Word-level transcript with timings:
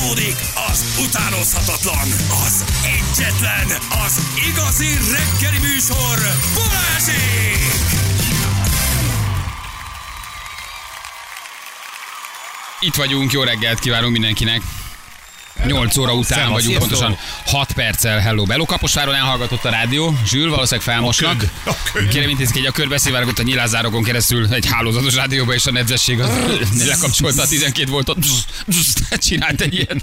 Folytatódik 0.00 0.36
az 0.70 0.84
utánozhatatlan, 1.08 2.08
az 2.46 2.64
egyetlen, 2.84 3.66
az 4.04 4.20
igazi 4.48 4.86
reggeli 4.86 5.58
műsor, 5.58 6.18
Balázsék! 6.54 7.72
Itt 12.80 12.94
vagyunk, 12.94 13.32
jó 13.32 13.42
reggelt 13.42 13.78
kívánunk 13.78 14.12
mindenkinek. 14.12 14.62
8 15.66 15.96
óra 15.96 16.12
után 16.12 16.38
Szevasz, 16.38 16.52
vagyunk, 16.52 16.82
sziasztok. 16.82 16.98
pontosan 16.98 17.18
6 17.46 17.72
perccel. 17.72 18.18
Hello, 18.18 18.44
Bello. 18.44 18.64
Kaposváron 18.64 19.14
elhallgatott 19.14 19.64
a 19.64 19.70
rádió. 19.70 20.18
Zsül, 20.26 20.50
valószínűleg 20.50 20.86
felmosnak. 20.86 21.44
a 21.64 21.72
köd. 21.92 22.08
Kérem 22.08 22.28
intézik, 22.28 22.54
hogy 22.54 22.66
a 22.66 22.70
körbe 22.70 22.98
szivárgott 22.98 23.38
a 23.38 23.42
nyilázárokon 23.42 24.02
keresztül 24.02 24.46
egy 24.54 24.66
hálózatos 24.66 25.14
rádióba, 25.14 25.54
és 25.54 25.66
a 25.66 25.70
nedzesség 25.70 26.20
az 26.20 26.86
lekapcsolta 26.86 27.42
a 27.42 27.46
12 27.46 27.90
voltot. 27.90 28.18
Csinált 29.18 29.60
egy 29.60 29.74
ilyen. 29.74 30.02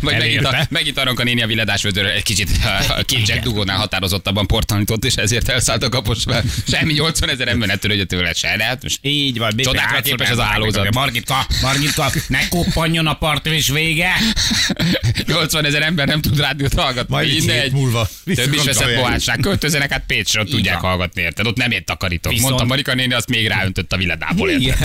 Vagy 0.00 0.16
megint, 0.18 0.44
a, 0.44 0.66
megint 0.70 0.98
arra 0.98 1.12
a 1.16 1.22
néni 1.22 1.42
a 1.42 1.46
villadás 1.46 1.84
egy 1.84 2.22
kicsit 2.22 2.50
a 2.88 3.02
két 3.02 3.28
Jack 3.28 3.42
dugónál 3.42 3.76
határozottabban 3.76 4.46
portalanított, 4.46 5.04
és 5.04 5.14
ezért 5.14 5.48
elszállt 5.48 5.82
a 5.82 5.88
Kaposvár. 5.88 6.44
Semmi 6.66 6.92
80 6.92 7.28
ezer 7.28 7.48
ember 7.48 7.68
ne 7.68 7.76
törődjön 7.76 8.06
tőle 8.06 8.32
se, 8.32 8.56
de 8.56 8.64
hát 8.64 8.82
most 8.82 8.98
Így 9.02 9.38
van, 9.38 9.48
Bébi, 9.50 9.62
Csodára 9.62 9.86
hátszor 9.86 10.02
képes 10.02 10.30
a 10.30 10.42
hálózat. 10.42 10.94
Margitka, 10.94 11.46
Margitka, 11.62 12.12
ne 12.26 12.48
koppanjon 12.48 13.06
a 13.06 13.14
part, 13.14 13.46
és 13.46 13.68
vége. 13.68 14.12
80 15.26 15.64
ezer 15.64 15.82
ember 15.82 16.06
nem 16.06 16.20
tud 16.20 16.38
rádiót 16.38 16.74
hallgatni. 16.74 17.14
Majd 17.14 17.28
egy 17.28 17.36
Mindegy. 17.38 17.62
hét 17.62 17.72
múlva 17.72 18.08
Több 18.34 18.52
is 18.54 18.62
veszett 18.62 18.82
kapja. 18.82 19.00
pohásság. 19.00 19.38
Költözzenek 19.40 19.92
át 19.92 20.04
Pécsre, 20.06 20.40
ott 20.40 20.46
Így 20.46 20.52
tudják 20.52 20.80
hallgatni, 20.80 21.22
érted? 21.22 21.46
Ott 21.46 21.56
nem 21.56 21.70
ért 21.70 21.84
takarítok. 21.84 22.32
Viszont- 22.32 22.48
Mondta 22.48 22.68
Marika 22.68 22.94
néni, 22.94 23.14
azt 23.14 23.28
még 23.28 23.46
ráöntött 23.46 23.92
a 23.92 23.96
villadából? 23.96 24.50
Igen, 24.50 24.76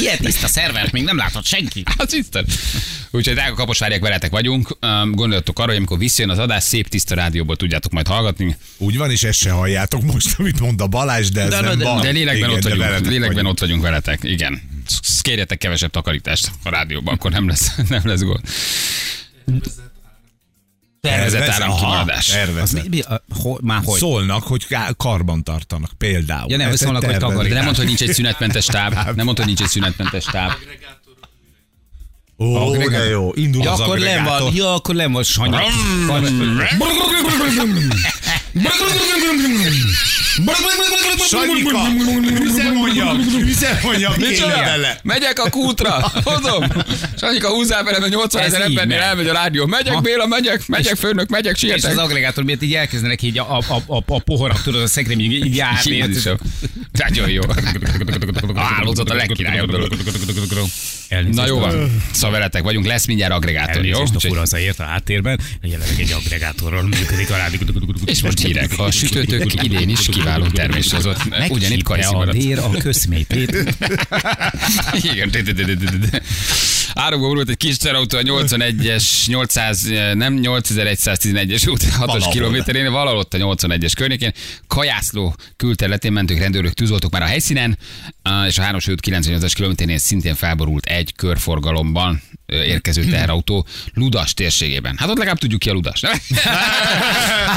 ilyen 0.00 0.18
tiszta 0.18 0.46
szervert 0.46 0.92
még 0.92 1.02
nem 1.04 1.16
látott 1.16 1.44
senki. 1.44 1.82
Az 1.96 2.14
Isten. 2.14 2.44
Úgyhogy 3.10 3.34
drága 3.34 3.54
kaposvárják 3.54 4.00
veletek 4.00 4.30
vagyunk. 4.30 4.78
Gondoljatok 5.10 5.58
arra, 5.58 5.68
hogy 5.68 5.76
amikor 5.76 5.98
visszajön 5.98 6.30
az 6.30 6.38
adás, 6.38 6.62
szép 6.64 6.88
tiszta 6.88 7.14
rádióból 7.14 7.56
tudjátok 7.56 7.92
majd 7.92 8.06
hallgatni. 8.06 8.56
Úgy 8.76 8.96
van, 8.96 9.10
és 9.10 9.22
ezt 9.22 9.38
se 9.38 9.50
halljátok 9.50 10.02
most, 10.02 10.34
amit 10.38 10.60
mond 10.60 10.80
a 10.80 10.86
Balázs, 10.86 11.28
de 11.28 11.40
ez 11.40 11.48
De- 11.48 11.60
nem 11.60 11.78
de- 11.78 11.84
baj. 11.84 12.02
De 12.02 12.10
lélekben 12.10 12.36
Igen, 12.36 12.50
ott 12.50 12.56
de 12.56 12.68
vagyunk. 12.68 12.84
veletek 12.84 13.06
Lélekben 13.06 13.34
vagyunk. 13.34 13.52
ott 13.52 13.60
vagyunk 13.60 13.82
veletek. 13.82 14.18
Igen. 14.22 14.62
Kérjetek 15.22 15.58
kevesebb 15.58 15.90
takarítást 15.90 16.50
a 16.64 16.70
rádióban, 16.70 17.14
akkor 17.14 17.30
nem 17.30 17.48
lesz, 17.48 17.70
nem 17.88 18.00
lesz 18.04 18.20
gond. 18.22 18.40
Tervezett 21.00 21.40
Tervez- 21.40 21.60
áramkimaradás. 21.62 22.26
Tervezett. 22.26 22.82
Mi, 22.82 22.88
mi, 22.88 23.00
a, 23.00 23.22
ho, 23.42 23.56
már 23.60 23.80
hogy? 23.84 23.98
Szólnak, 23.98 24.42
hogy 24.42 24.66
karban 24.96 25.42
tartanak 25.44 25.90
például. 25.98 26.50
Ja, 26.50 26.56
nem, 26.56 26.70
Ez 26.70 26.80
szólnak, 26.80 27.04
hogy 27.04 27.16
takarít. 27.16 27.48
De 27.48 27.54
nem 27.54 27.64
mondta, 27.64 27.80
hogy 27.82 27.90
nincs 27.90 28.02
egy 28.02 28.12
szünetmentes 28.14 28.66
táv. 28.66 28.92
Nem 28.92 29.24
mondta, 29.24 29.32
hogy 29.42 29.46
nincs 29.46 29.60
egy 29.60 29.68
szünetmentes 29.68 30.24
táv. 30.24 30.52
Ó, 32.38 32.54
Agregátor. 32.54 32.92
de 32.92 33.04
jó, 33.08 33.30
indul 33.34 33.62
Ja, 33.62 33.72
az 33.72 33.80
akkor 33.80 33.98
nem 33.98 34.08
agregátor. 34.08 34.40
van, 34.42 34.54
ja, 34.54 34.74
akkor 34.74 34.94
nem 34.94 35.12
van 35.12 35.22
sanyi. 35.22 35.56
Sanyika, 41.28 41.78
üzemanyag, 42.42 43.16
üzemanyag 43.40 44.64
bele. 44.64 44.98
Megyek 45.02 45.38
a 45.38 45.50
kútra, 45.50 46.12
hozom. 46.24 46.64
Sanyika, 47.20 47.48
húzzál 47.48 47.84
vele, 47.84 47.98
mert 47.98 48.12
80 48.12 48.42
ezer 48.42 48.60
embernél 48.60 48.96
megy. 48.98 49.06
elmegy 49.06 49.28
a 49.28 49.32
rádió. 49.32 49.66
Megyek, 49.66 49.92
Ha. 49.94 50.00
Béla, 50.00 50.26
megyek, 50.26 50.66
megyek, 50.66 50.96
főnök, 50.96 51.28
megyek, 51.28 51.62
És 51.62 51.72
az 51.72 51.80
sietek. 51.80 51.98
agregátor 51.98 52.44
miért 52.44 52.62
így 52.62 52.74
elkezdenek 52.74 53.22
így 53.22 53.38
a, 53.38 53.56
a, 53.58 53.62
a, 53.68 53.94
a, 53.96 54.02
a 54.06 54.20
poharak, 54.20 54.62
tudod, 54.62 54.82
a 54.82 54.86
szekrény 54.86 55.20
így, 55.20 55.32
így 55.46 55.56
járni. 55.56 55.96
Jézusom. 55.96 56.36
Nagyon 56.92 57.30
jó. 57.30 57.42
A 58.54 58.60
hálózat 58.60 59.10
a 59.10 59.14
legkirályabb 59.14 59.70
dolog. 59.70 59.92
Na 61.30 61.46
jó 61.46 61.58
van. 61.58 62.02
Szóval 62.12 62.30
veletek 62.30 62.62
vagyunk, 62.62 62.86
lesz 62.86 63.06
mindjárt 63.06 63.32
agregátor, 63.32 63.84
jó? 63.84 63.92
Elnézést 63.94 64.10
a 64.10 64.14
Úgyhogy- 64.14 64.30
fura 64.30 64.40
az 64.42 64.54
ért 64.54 64.80
a 64.80 64.82
háttérben, 64.84 65.40
jelenleg 65.62 66.00
egy 66.00 66.12
agregátorral 66.12 66.82
működik 66.82 67.30
a 67.30 67.36
rádió. 67.36 67.60
És 68.04 68.22
most 68.22 68.37
hírek. 68.38 68.72
A 68.76 68.90
sütőtök 68.90 69.62
idén 69.62 69.88
is 69.88 70.06
kiváló 70.06 70.46
termés 70.46 70.92
hozott. 70.92 71.18
Ugyanitt 71.48 71.88
Megcsípte 71.88 72.08
a 72.08 72.32
vér 72.32 72.58
a 72.58 72.70
közmétét. 72.70 73.74
Igen. 74.92 75.30
Árokba 76.94 77.26
volt 77.26 77.48
egy 77.48 77.56
kis 77.56 77.76
terautó 77.76 78.18
a 78.18 78.22
81-es, 78.22 79.26
800, 79.26 79.82
nem 80.14 80.38
8111-es 80.42 81.70
út 81.70 81.82
6-os 81.82 81.96
Valahol. 81.98 82.32
kilométerén, 82.32 82.90
valahol 82.90 83.18
ott 83.18 83.34
a 83.34 83.38
81-es 83.38 83.92
környékén. 83.96 84.32
Kajászló 84.66 85.34
külterületén 85.56 86.12
mentők, 86.12 86.38
rendőrök 86.38 86.72
tűzoltók 86.72 87.12
már 87.12 87.22
a 87.22 87.26
helyszínen, 87.26 87.78
és 88.46 88.58
a 88.58 88.62
3-as 88.62 88.90
út 88.90 89.00
98-as 89.06 89.52
kilométerén 89.54 89.98
szintén 89.98 90.34
felborult 90.34 90.86
egy 90.86 91.14
körforgalomban 91.14 92.22
érkező 92.46 93.04
teherautó 93.04 93.66
Ludas 93.94 94.34
térségében. 94.34 94.96
Hát 94.96 95.08
ott 95.08 95.16
legalább 95.16 95.38
tudjuk 95.38 95.60
ki 95.60 95.70
a 95.70 95.72
Ludas, 95.72 96.00
nem? 96.00 96.12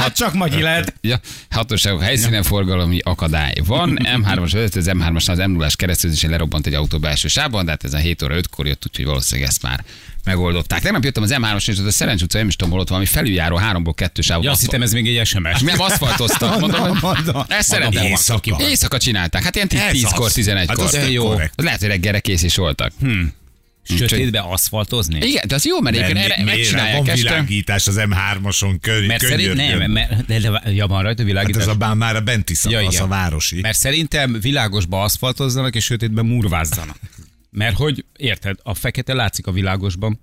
Hát 0.00 0.16
csak 0.16 0.34
Magyi 0.34 0.62
lehet. 0.62 0.94
Ja, 1.00 1.20
hatóságok 1.50 2.02
helyszínen 2.02 2.42
forgalmi 2.42 2.98
akadály 3.02 3.54
van. 3.66 3.98
M3-as 4.02 4.50
vezető, 4.52 4.80
az 4.80 4.90
M3-as 4.92 5.30
az 5.30 5.38
m 5.38 5.50
0 5.50 5.68
keresztezésén 5.76 6.30
lerobbant 6.30 6.66
egy 6.66 6.74
autó 6.74 6.98
belső 6.98 7.28
sávban, 7.28 7.64
de 7.64 7.70
hát 7.70 7.84
ez 7.84 7.94
a 7.94 7.98
7 7.98 8.22
óra 8.22 8.34
5-kor 8.40 8.66
jött, 8.66 8.82
úgyhogy 8.86 9.04
valószínűleg 9.04 9.48
ezt 9.48 9.62
már 9.62 9.84
megoldották. 10.24 10.80
Tegnap 10.80 11.04
jöttem 11.04 11.22
az 11.22 11.34
M3-as, 11.34 11.68
és 11.68 11.78
az 11.78 11.84
a 11.84 11.90
Szerencs 11.90 12.22
utca, 12.22 12.38
nem 12.38 12.48
is 12.48 12.56
tudom, 12.56 12.78
ott 12.78 12.88
valami 12.88 13.06
felüljáró 13.06 13.56
háromból 13.56 13.94
kettő 13.94 14.22
sávot. 14.22 14.44
Ja, 14.44 14.50
azt 14.50 14.60
hittem 14.60 14.82
ez 14.82 14.92
még 14.92 15.16
egy 15.16 15.26
SMS. 15.26 15.60
nem 15.60 15.80
aszfaltoztak, 15.90 16.60
mondom, 16.60 16.96
hogy 16.98 17.18
ezt 17.48 17.68
szeretem. 17.68 18.04
Éjszaka. 18.04 18.56
Éjszaka 18.60 18.98
csinálták, 18.98 19.42
hát 19.42 19.54
ilyen 19.54 19.68
Ez 19.70 19.92
10-kor, 19.92 20.26
az. 20.26 20.32
11-kor. 20.36 20.94
Hát 20.94 21.10
jó. 21.10 21.34
Lehet, 21.56 21.80
hogy 21.80 21.88
reggelre 21.88 22.20
kész 22.20 22.42
is 22.42 22.56
voltak. 22.56 22.92
Hm. 23.00 23.22
Sötétbe 23.96 24.40
aszfaltozni? 24.40 25.18
Igen, 25.26 25.44
de 25.48 25.54
az 25.54 25.64
jó, 25.64 25.80
mert 25.80 25.96
egyébként 25.96 26.18
erre 26.18 26.42
Miért? 26.42 26.46
Van 26.46 26.56
megcsinálják 26.56 27.08
este. 27.08 27.14
világítás 27.28 27.86
az 27.86 27.96
M3-oson 27.98 28.76
kö- 28.80 29.06
Mert 29.06 29.26
szerint 29.26 29.54
nem, 29.54 29.90
mert, 29.90 30.26
de, 30.26 30.38
de, 30.38 30.62
ja, 30.70 30.86
van 30.86 31.02
rajta 31.02 31.18
Hát 31.22 31.26
világítás. 31.30 31.62
ez 31.62 31.68
a 31.68 31.74
bár 31.74 31.94
már 31.94 32.16
a 32.16 32.20
benti 32.20 32.54
szakasz, 32.54 32.80
Ja, 32.80 32.88
igen. 32.90 33.02
a 33.02 33.06
városi. 33.06 33.60
Mert 33.60 33.78
szerintem 33.78 34.38
világosba 34.40 35.02
aszfaltozzanak, 35.02 35.74
és 35.74 35.84
sötétben 35.84 36.26
murvázzanak. 36.26 36.96
Mert 37.54 37.76
hogy, 37.76 38.04
érted, 38.16 38.56
a 38.62 38.74
fekete 38.74 39.14
látszik 39.14 39.46
a 39.46 39.52
világosban, 39.52 40.20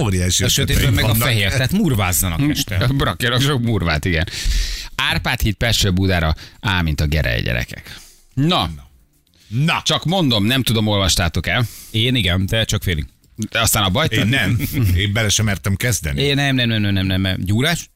Óriási 0.00 0.44
a 0.44 0.48
sötétben 0.48 0.92
meg 0.92 1.04
a 1.04 1.06
vannak. 1.06 1.22
fehér, 1.22 1.50
tehát 1.50 1.72
murvázzanak 1.72 2.50
este. 2.50 2.86
Brakjanak 2.96 3.40
sok 3.40 3.62
murvát, 3.62 4.04
igen. 4.04 4.28
Árpád 4.94 5.40
híd 5.40 5.54
Pestről 5.54 5.92
Budára, 5.92 6.34
á, 6.60 6.82
mint 6.82 7.00
a 7.00 7.06
gerej 7.06 7.42
gyerekek. 7.42 7.98
Na, 8.34 8.70
Na, 9.48 9.82
csak 9.84 10.04
mondom, 10.04 10.44
nem 10.44 10.62
tudom, 10.62 10.86
olvastátok 10.86 11.46
el. 11.46 11.66
Én 11.90 12.14
igen, 12.14 12.46
de 12.46 12.64
csak 12.64 12.82
félig. 12.82 13.06
De 13.50 13.60
aztán 13.60 13.82
a 13.82 13.88
bajt. 13.90 14.12
én 14.12 14.26
nem. 14.26 14.60
Én 14.96 15.12
bele 15.12 15.28
sem 15.28 15.44
mertem 15.44 15.74
kezdeni. 15.76 16.20
Én 16.22 16.34
nem, 16.34 16.54
nem, 16.54 16.68
nem, 16.68 16.80
nem, 16.92 17.06
nem, 17.06 17.20
nem. 17.20 17.36
Gyúrás? 17.40 17.90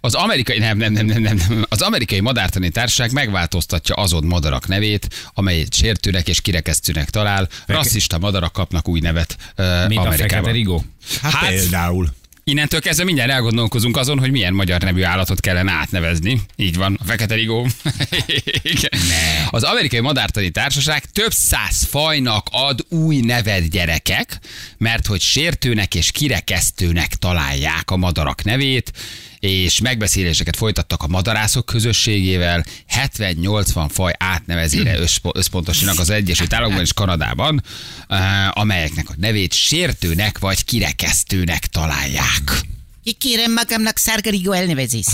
Az 0.00 0.14
amerikai, 0.14 0.58
nem, 0.58 0.76
nem, 0.78 0.92
nem, 0.92 1.06
nem, 1.06 1.22
nem, 1.22 1.36
nem. 1.48 1.64
Az 1.68 1.80
amerikai 1.80 2.20
madártani 2.20 2.70
társaság 2.70 3.12
megváltoztatja 3.12 3.94
azon 3.94 4.24
madarak 4.24 4.66
nevét, 4.68 5.08
amelyet 5.34 5.74
sértőnek 5.74 6.28
és 6.28 6.40
kirekesztőnek 6.40 7.10
talál. 7.10 7.48
Rasszista 7.66 8.18
madarak 8.18 8.52
kapnak 8.52 8.88
új 8.88 9.00
nevet 9.00 9.36
uh, 9.58 9.64
Mint 9.88 10.00
a 10.00 10.02
fekete 10.02 10.06
Amerikában. 10.06 10.52
rigó? 10.52 10.84
Hát, 11.22 11.32
Hát- 11.32 11.48
például. 11.48 12.16
Innentől 12.44 12.80
kezdve 12.80 13.04
mindjárt 13.04 13.30
elgondolkozunk 13.30 13.96
azon, 13.96 14.18
hogy 14.18 14.30
milyen 14.30 14.52
magyar 14.52 14.80
nevű 14.80 15.02
állatot 15.02 15.40
kellene 15.40 15.72
átnevezni. 15.72 16.40
Így 16.56 16.76
van, 16.76 16.98
a 17.00 17.04
fekete 17.04 17.34
rigó. 17.34 17.66
Az 19.50 19.62
amerikai 19.62 20.00
madártani 20.00 20.50
társaság 20.50 21.04
több 21.04 21.32
száz 21.32 21.82
fajnak 21.90 22.46
ad 22.50 22.84
új 22.88 23.20
nevet 23.20 23.70
gyerekek, 23.70 24.38
mert 24.78 25.06
hogy 25.06 25.20
sértőnek 25.20 25.94
és 25.94 26.10
kirekesztőnek 26.10 27.14
találják 27.14 27.90
a 27.90 27.96
madarak 27.96 28.44
nevét, 28.44 28.92
és 29.40 29.80
megbeszéléseket 29.80 30.56
folytattak 30.56 31.02
a 31.02 31.06
madarászok 31.06 31.66
közösségével, 31.66 32.64
70-80 32.88 33.88
faj 33.92 34.12
átnevezére 34.18 34.98
összpo- 34.98 35.36
összpontosítanak 35.36 35.98
az 35.98 36.10
Egyesült 36.10 36.52
Államokban 36.52 36.84
és 36.84 36.92
Kanadában, 36.92 37.62
eh, 38.08 38.58
amelyeknek 38.58 39.08
a 39.08 39.14
nevét 39.16 39.52
sértőnek 39.52 40.38
vagy 40.38 40.64
kirekesztőnek 40.64 41.66
találják. 41.66 42.60
Kikérem 43.04 43.52
magamnak 43.52 43.96
Szárgarigó 43.96 44.52
elnevezés. 44.52 45.06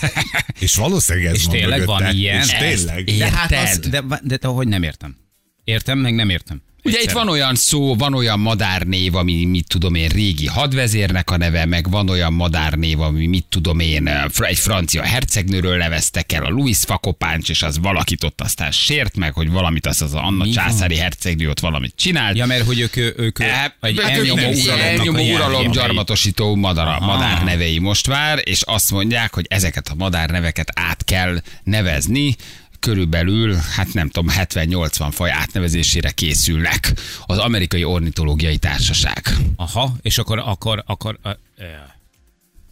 És 0.58 0.74
valószínűleg 0.74 1.28
ez 1.28 1.34
És 1.34 1.44
van 1.44 1.54
tényleg 1.54 1.84
van 1.84 1.96
mögötte. 2.02 2.18
ilyen? 2.18 2.40
És 2.40 2.48
tényleg. 2.48 3.08
Érted? 3.08 3.30
De 3.30 3.36
hát 3.36 3.52
az, 3.52 3.78
de, 3.78 4.02
de, 4.22 4.36
de, 4.36 4.46
hogy 4.48 4.68
nem 4.68 4.82
értem. 4.82 5.16
Értem, 5.64 5.98
meg 5.98 6.14
nem 6.14 6.28
értem. 6.28 6.62
Ugye 6.84 7.00
itt 7.02 7.10
van 7.10 7.28
olyan 7.28 7.54
szó, 7.54 7.94
van 7.96 8.14
olyan 8.14 8.40
madárnév, 8.40 9.14
ami 9.14 9.44
mit 9.44 9.66
tudom 9.66 9.94
én, 9.94 10.08
régi 10.08 10.46
hadvezérnek 10.46 11.30
a 11.30 11.36
neve, 11.36 11.66
meg 11.66 11.90
van 11.90 12.08
olyan 12.08 12.32
madárnév, 12.32 13.00
ami 13.00 13.26
mit 13.26 13.44
tudom 13.48 13.80
én, 13.80 14.06
eh, 14.06 14.24
egy 14.38 14.58
francia 14.58 15.02
hercegnőről 15.02 15.76
neveztek 15.76 16.32
el, 16.32 16.44
a 16.44 16.48
Louis 16.48 16.78
Fakopáncs, 16.78 17.48
és 17.48 17.62
az 17.62 17.78
valakit 17.78 18.24
ott 18.24 18.40
aztán 18.40 18.70
sért 18.70 19.16
meg, 19.16 19.32
hogy 19.32 19.50
valamit 19.50 19.86
az 19.86 20.02
az 20.02 20.14
Anna 20.14 20.44
Mi 20.44 20.54
van? 20.54 20.64
császári 20.64 20.96
hercegnő 20.96 21.48
ott 21.48 21.60
valamit 21.60 21.92
csinált. 21.96 22.36
Ja, 22.36 22.46
mert 22.46 22.66
hogy 22.66 22.80
ők, 22.80 22.96
ők, 22.96 23.40
E, 23.40 23.76
egy 23.80 23.98
ők 23.98 24.04
elnyomó 24.04 24.52
elnyomó 24.80 25.32
uralom 25.34 25.70
gyarmatosító 25.70 26.54
madara, 26.54 26.98
madár 27.00 27.44
nevei 27.44 27.78
most 27.78 28.08
már, 28.08 28.40
és 28.44 28.62
azt 28.62 28.90
mondják, 28.90 29.34
hogy 29.34 29.46
ezeket 29.48 29.88
a 29.88 29.94
madár 29.94 30.30
neveket 30.30 30.72
át 30.74 31.04
kell 31.04 31.42
nevezni, 31.64 32.36
körülbelül, 32.82 33.54
hát 33.54 33.92
nem 33.92 34.08
tudom, 34.08 34.34
70-80 34.38 35.08
faj 35.10 35.30
átnevezésére 35.30 36.10
készülnek 36.10 36.92
az 37.26 37.38
Amerikai 37.38 37.84
Ornitológiai 37.84 38.56
Társaság. 38.56 39.22
Aha, 39.56 39.96
és 40.02 40.18
akkor, 40.18 40.38
akkor, 40.38 40.82
akkor, 40.86 41.18
uh, 41.24 41.32
uh, 41.58 41.66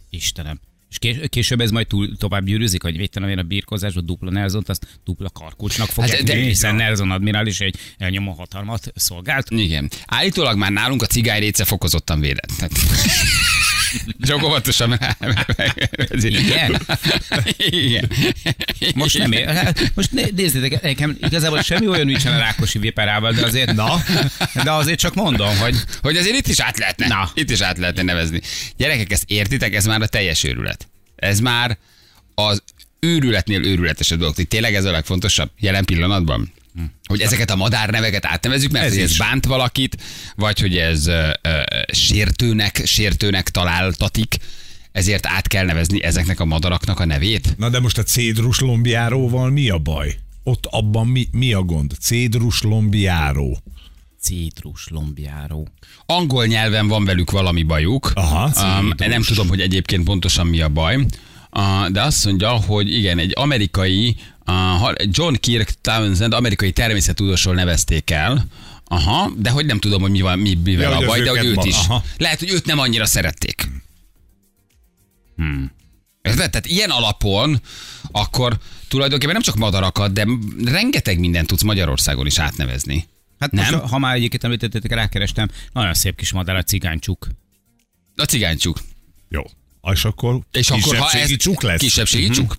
Istenem. 0.09 0.59
És 0.89 0.97
kés, 0.99 1.17
később 1.29 1.61
ez 1.61 1.71
majd 1.71 1.87
túl, 1.87 2.17
tovább 2.17 2.45
gyűrűzik, 2.45 2.81
hogy 2.81 2.97
védtem 2.97 3.29
én 3.29 3.37
a 3.37 3.43
birkozásban 3.43 4.05
dupla 4.05 4.31
Nelson, 4.31 4.63
azt 4.67 4.99
dupla 5.05 5.29
karkulcsnak 5.29 5.87
fogják 5.87 6.17
Hát, 6.17 6.25
de- 6.25 6.35
hiszen 6.35 6.75
Nelson 6.75 7.11
admirális 7.11 7.59
egy 7.59 7.75
elnyomó 7.97 8.31
hatalmat 8.31 8.91
szolgált. 8.95 9.49
Igen. 9.49 9.89
Állítólag 10.05 10.57
már 10.57 10.71
nálunk 10.71 11.01
a 11.01 11.05
cigány 11.05 11.39
réce 11.39 11.65
fokozottan 11.65 12.19
védett. 12.19 12.51
Csak 14.21 14.43
óvatosan. 14.43 14.99
Igen? 16.09 16.81
Igen. 17.57 18.11
Most 18.95 19.17
nem 19.17 19.31
ér, 19.31 19.47
hát 19.47 19.91
most 19.95 20.11
né- 20.11 20.33
nézzétek, 20.35 20.81
nekem 20.81 21.17
igazából 21.21 21.61
semmi 21.61 21.87
olyan 21.87 22.05
nincsen 22.05 22.33
a 22.33 22.37
Rákosi 22.37 22.79
viperával, 22.79 23.31
de 23.31 23.45
azért, 23.45 23.73
na, 23.73 24.03
de 24.63 24.71
azért 24.71 24.99
csak 24.99 25.13
mondom, 25.13 25.57
hogy 25.57 25.75
Hogy 26.01 26.17
azért 26.17 26.35
itt 26.35 26.47
is 26.47 26.59
át 26.59 26.77
lehetne. 26.77 27.07
Na. 27.07 27.31
Itt 27.33 27.49
is 27.49 27.61
át 27.61 27.77
lehetne 27.77 28.01
nevezni. 28.01 28.41
Gyerekek, 28.77 29.11
ezt 29.11 29.23
értitek? 29.27 29.73
Ez 29.75 29.85
már 29.85 30.01
a 30.01 30.07
teljes 30.07 30.43
őrület. 30.43 30.87
Ez 31.15 31.39
már 31.39 31.77
az 32.35 32.63
őrületnél 32.99 33.65
őrületesebb 33.65 34.19
dolog. 34.19 34.35
Tényleg 34.35 34.75
ez 34.75 34.85
a 34.85 34.91
legfontosabb 34.91 35.51
jelen 35.59 35.85
pillanatban? 35.85 36.51
Hogy 37.05 37.21
ezeket 37.21 37.49
a 37.51 37.55
madárneveket 37.55 38.25
átnevezzük, 38.25 38.71
mert 38.71 38.85
Ez 38.85 38.89
ez, 38.91 38.95
hogy 38.97 39.05
ez 39.05 39.11
is. 39.11 39.17
bánt 39.17 39.45
valakit, 39.45 39.97
vagy 40.35 40.59
hogy 40.59 40.77
ez 40.77 41.07
ö, 41.07 41.29
ö, 41.41 41.59
sértőnek, 41.93 42.81
sértőnek 42.85 43.49
találtatik, 43.49 44.35
ezért 44.91 45.25
át 45.25 45.47
kell 45.47 45.65
nevezni 45.65 46.03
ezeknek 46.03 46.39
a 46.39 46.45
madaraknak 46.45 46.99
a 46.99 47.05
nevét. 47.05 47.53
Na 47.57 47.69
de 47.69 47.79
most 47.79 47.97
a 47.97 48.03
cédrus 48.03 48.59
lombjáróval 48.59 49.49
mi 49.49 49.69
a 49.69 49.77
baj? 49.77 50.15
Ott 50.43 50.65
abban 50.69 51.07
mi, 51.07 51.27
mi 51.31 51.53
a 51.53 51.61
gond? 51.61 51.93
Cédrus 51.99 52.61
lombjáró. 52.61 53.57
citrus 54.21 54.87
lombjáró. 54.89 55.67
Angol 56.05 56.45
nyelven 56.45 56.87
van 56.87 57.05
velük 57.05 57.31
valami 57.31 57.63
bajuk. 57.63 58.11
Aha, 58.15 58.79
um, 58.79 58.91
nem 58.97 59.21
tudom, 59.21 59.47
hogy 59.47 59.59
egyébként 59.61 60.03
pontosan 60.03 60.47
mi 60.47 60.61
a 60.61 60.69
baj. 60.69 60.95
Uh, 60.95 61.87
de 61.89 62.01
azt 62.01 62.25
mondja, 62.25 62.49
hogy 62.49 62.93
igen, 62.93 63.19
egy 63.19 63.31
amerikai, 63.35 64.15
John 65.11 65.33
Kirk 65.39 65.69
Townsend, 65.81 66.33
amerikai 66.33 66.71
természettudósról 66.71 67.53
nevezték 67.53 68.09
el, 68.09 68.45
Aha, 68.85 69.31
de 69.37 69.49
hogy 69.49 69.65
nem 69.65 69.79
tudom, 69.79 70.01
hogy 70.01 70.11
mi 70.11 70.21
van, 70.21 70.39
mi, 70.39 70.53
mivel 70.63 70.91
Ja, 70.91 70.97
a 70.97 71.05
baj, 71.05 71.21
de 71.21 71.29
hogy 71.29 71.45
őt 71.45 71.55
ma- 71.55 71.65
is. 71.65 71.75
aha. 71.75 72.03
Lehet, 72.17 72.39
hogy 72.39 72.49
őt 72.49 72.65
nem 72.65 72.79
annyira 72.79 73.05
szerették. 73.05 73.67
Hmm. 75.35 75.71
Tehát 76.21 76.65
ilyen 76.65 76.89
alapon 76.89 77.61
akkor 78.11 78.57
tulajdonképpen 78.87 79.33
nem 79.33 79.41
csak 79.41 79.55
madarakat, 79.55 80.13
de 80.13 80.25
rengeteg 80.65 81.19
mindent 81.19 81.47
tudsz 81.47 81.61
Magyarországon 81.61 82.25
is 82.25 82.39
átnevezni. 82.39 83.07
Hát 83.39 83.51
Nem? 83.51 83.73
most, 83.73 83.91
ha 83.91 83.97
már 83.97 84.15
egyébként 84.15 84.43
említettétek, 84.43 84.91
rákerestem, 84.93 85.49
nagyon 85.73 85.93
szép 85.93 86.15
kis 86.15 86.31
madár 86.31 86.55
a 86.55 86.63
cigánycsuk. 86.63 87.27
A 88.15 88.23
cigánycsuk. 88.23 88.79
Jó. 89.29 89.41
És 89.91 90.05
akkor 90.05 90.39
És 90.51 90.69
akkor, 90.69 90.95
ha 90.97 91.11
ez 91.11 91.35
csuk 91.37 91.61
lesz? 91.61 91.79
Kisebbségi 91.79 92.29
csuk. 92.29 92.57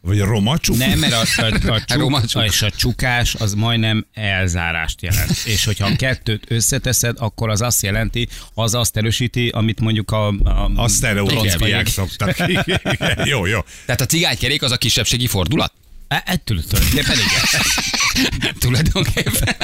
Vagy 0.00 0.18
roma 0.20 0.58
csuk? 0.58 0.76
Nem, 0.76 0.98
mert 0.98 1.12
a, 1.12 1.42
a, 1.42 1.74
a, 2.16 2.26
csuk, 2.26 2.44
és 2.44 2.62
a 2.62 2.70
csukás 2.70 3.34
az 3.34 3.54
majdnem 3.54 4.06
elzárást 4.12 5.02
jelent. 5.02 5.30
És 5.54 5.64
hogyha 5.64 5.86
a 5.86 5.96
kettőt 5.96 6.44
összeteszed, 6.48 7.16
akkor 7.18 7.50
az 7.50 7.60
azt 7.60 7.82
jelenti, 7.82 8.28
az 8.54 8.74
azt 8.74 8.96
erősíti, 8.96 9.48
amit 9.48 9.80
mondjuk 9.80 10.10
a... 10.10 10.26
a 10.28 10.70
A 10.76 10.88
sztereotípiák 10.88 11.62
Igen. 11.62 11.84
szoktak. 11.84 12.36
Jó, 13.24 13.46
jó. 13.46 13.60
Tehát 13.84 14.00
a 14.00 14.06
cigánykerék 14.06 14.62
az 14.62 14.70
a 14.70 14.76
kisebbségi 14.76 15.26
fordulat? 15.26 15.72
E- 16.08 16.22
Ettől 16.26 16.64
tulajdonképpen 16.64 17.16
igen. 17.18 18.54
Tulajdonképpen. 18.58 19.56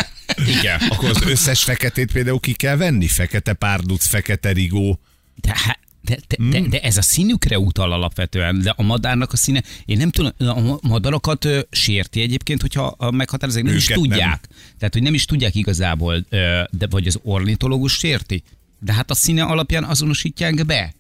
igen. 0.47 0.81
Akkor 0.89 1.09
az 1.09 1.23
összes 1.27 1.63
feketét 1.63 2.13
például 2.13 2.41
ki 2.41 2.53
kell 2.53 2.77
venni? 2.77 3.07
Fekete 3.09 3.53
párduc, 3.53 4.07
fekete 4.07 4.53
rigó. 4.53 5.01
De, 5.35 5.79
de, 6.05 6.19
de, 6.29 6.49
de, 6.51 6.61
de 6.69 6.81
ez 6.81 6.97
a 6.97 7.03
színükre 7.03 7.59
utal 7.59 7.93
alapvetően, 7.93 8.61
de 8.63 8.73
a 8.77 8.83
madárnak 8.83 9.33
a 9.33 9.37
színe, 9.37 9.63
én 9.85 9.97
nem 9.97 10.11
tudom, 10.11 10.33
a 10.39 10.79
madarakat 10.89 11.45
ö, 11.45 11.61
sérti 11.71 12.21
egyébként, 12.21 12.61
hogyha 12.61 12.95
a 12.97 13.11
meghatározzák, 13.11 13.63
nem 13.63 13.75
is 13.77 13.85
Őket 13.85 13.97
nem. 13.97 14.09
tudják. 14.09 14.49
Tehát, 14.79 14.93
hogy 14.93 15.03
nem 15.03 15.15
is 15.15 15.25
tudják 15.25 15.55
igazából, 15.55 16.25
ö, 16.29 16.63
de 16.71 16.87
vagy 16.87 17.07
az 17.07 17.19
ornitológus 17.23 17.93
sérti. 17.93 18.43
De 18.79 18.93
hát 18.93 19.11
a 19.11 19.15
színe 19.15 19.43
alapján 19.43 19.85
azonosítják 19.85 20.67
be. 20.67 20.95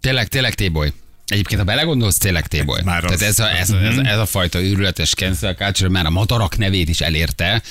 Tényleg, 0.00 0.28
tényleg 0.28 0.54
téboly. 0.54 0.92
Egyébként, 1.30 1.60
ha 1.60 1.66
belegondolsz, 1.66 2.18
tényleg 2.18 2.46
téboly. 2.46 2.80
Már 2.84 3.00
Tehát 3.02 3.14
az- 3.16 3.22
ez 3.22 3.38
a, 3.38 3.50
ez, 3.56 3.70
ez, 3.70 3.96
a, 3.96 4.04
ez 4.04 4.18
a 4.18 4.26
fajta 4.26 4.62
őrületes 4.62 5.10
cancel 5.14 5.54
culture 5.54 5.88
már 5.88 6.06
a 6.06 6.10
madarak 6.10 6.56
nevét 6.58 6.88
is 6.88 7.00
elérte, 7.00 7.62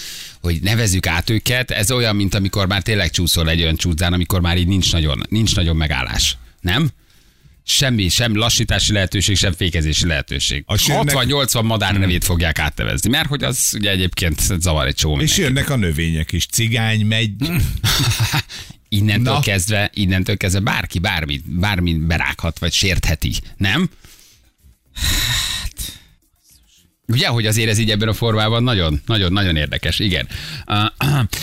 hogy 0.41 0.61
nevezzük 0.61 1.07
át 1.07 1.29
őket. 1.29 1.71
Ez 1.71 1.91
olyan, 1.91 2.15
mint 2.15 2.33
amikor 2.35 2.67
már 2.67 2.81
tényleg 2.81 3.09
csúszol 3.09 3.49
egy 3.49 3.61
olyan 3.61 3.75
csúszán, 3.75 4.13
amikor 4.13 4.41
már 4.41 4.57
így 4.57 4.67
nincs 4.67 4.91
nagyon, 4.91 5.21
nincs 5.29 5.55
nagyon 5.55 5.75
megállás. 5.75 6.37
Nem? 6.61 6.89
Semmi, 7.65 8.07
sem 8.09 8.35
lassítási 8.35 8.93
lehetőség, 8.93 9.37
sem 9.37 9.53
fékezési 9.53 10.07
lehetőség. 10.07 10.63
A 10.65 10.77
sérnek- 10.77 11.15
60-80 11.15 11.63
madár 11.63 11.97
nevét 11.97 12.23
fogják 12.23 12.59
átnevezni, 12.59 13.09
mert 13.09 13.27
hogy 13.27 13.43
az 13.43 13.71
ugye 13.77 13.89
egyébként 13.91 14.41
zavar 14.59 14.87
egy 14.87 14.95
csomó 14.95 15.13
És 15.19 15.35
mindenkit. 15.35 15.45
jönnek 15.55 15.69
a 15.69 15.75
növények 15.75 16.31
is. 16.31 16.45
Cigány 16.45 17.05
megy. 17.05 17.31
Innentől 18.89 19.33
Na. 19.33 19.39
kezdve, 19.39 19.89
innentől 19.93 20.37
kezdve 20.37 20.59
bárki 20.59 20.99
bármit, 20.99 21.59
bármit 21.59 21.99
berághat, 21.99 22.59
vagy 22.59 22.71
sértheti, 22.71 23.33
nem? 23.57 23.89
Hát... 24.93 25.99
Ugye, 27.07 27.27
hogy 27.27 27.45
azért 27.45 27.69
ez 27.69 27.77
így 27.77 27.91
ebben 27.91 28.07
a 28.07 28.13
formában 28.13 28.63
nagyon, 28.63 29.01
nagyon, 29.05 29.33
nagyon 29.33 29.55
érdekes, 29.55 29.99
igen. 29.99 30.27
Uh, 30.67 30.85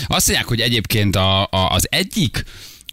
azt 0.07 0.27
mondják, 0.27 0.47
hogy 0.47 0.61
egyébként 0.61 1.15
a, 1.15 1.41
a, 1.43 1.71
az 1.71 1.87
egyik 1.91 2.43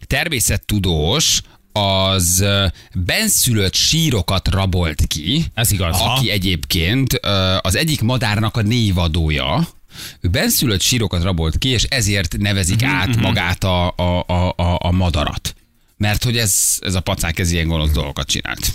természettudós 0.07 1.41
az 1.71 2.45
benszülött 2.93 3.73
sírokat 3.73 4.47
rabolt 4.47 5.07
ki, 5.07 5.45
Ez 5.53 5.71
igaz. 5.71 5.97
aki 5.99 6.29
egyébként 6.29 7.19
ö, 7.21 7.55
az 7.61 7.75
egyik 7.75 8.01
madárnak 8.01 8.57
a 8.57 8.61
névadója, 8.61 9.67
ő 10.21 10.29
benszülött 10.29 10.81
sírokat 10.81 11.23
rabolt 11.23 11.57
ki, 11.57 11.69
és 11.69 11.83
ezért 11.83 12.37
nevezik 12.37 12.83
át 12.83 13.15
magát 13.15 13.63
a, 13.63 13.93
a, 13.95 14.23
a, 14.27 14.53
a, 14.55 14.77
a 14.79 14.91
madarat. 14.91 15.55
Mert 15.97 16.23
hogy 16.23 16.37
ez, 16.37 16.77
ez 16.79 16.95
a 16.95 16.99
pacák 16.99 17.39
ez 17.39 17.51
ilyen 17.51 17.67
gonosz 17.67 17.91
dolgokat 17.91 18.27
csinált. 18.27 18.71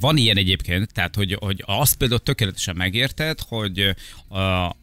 Van 0.00 0.16
ilyen 0.16 0.36
egyébként, 0.36 0.92
tehát 0.92 1.14
hogy, 1.14 1.36
hogy 1.40 1.62
azt 1.66 1.96
például 1.96 2.20
tökéletesen 2.20 2.76
megérted, 2.76 3.40
hogy 3.40 3.94
a, 4.28 4.74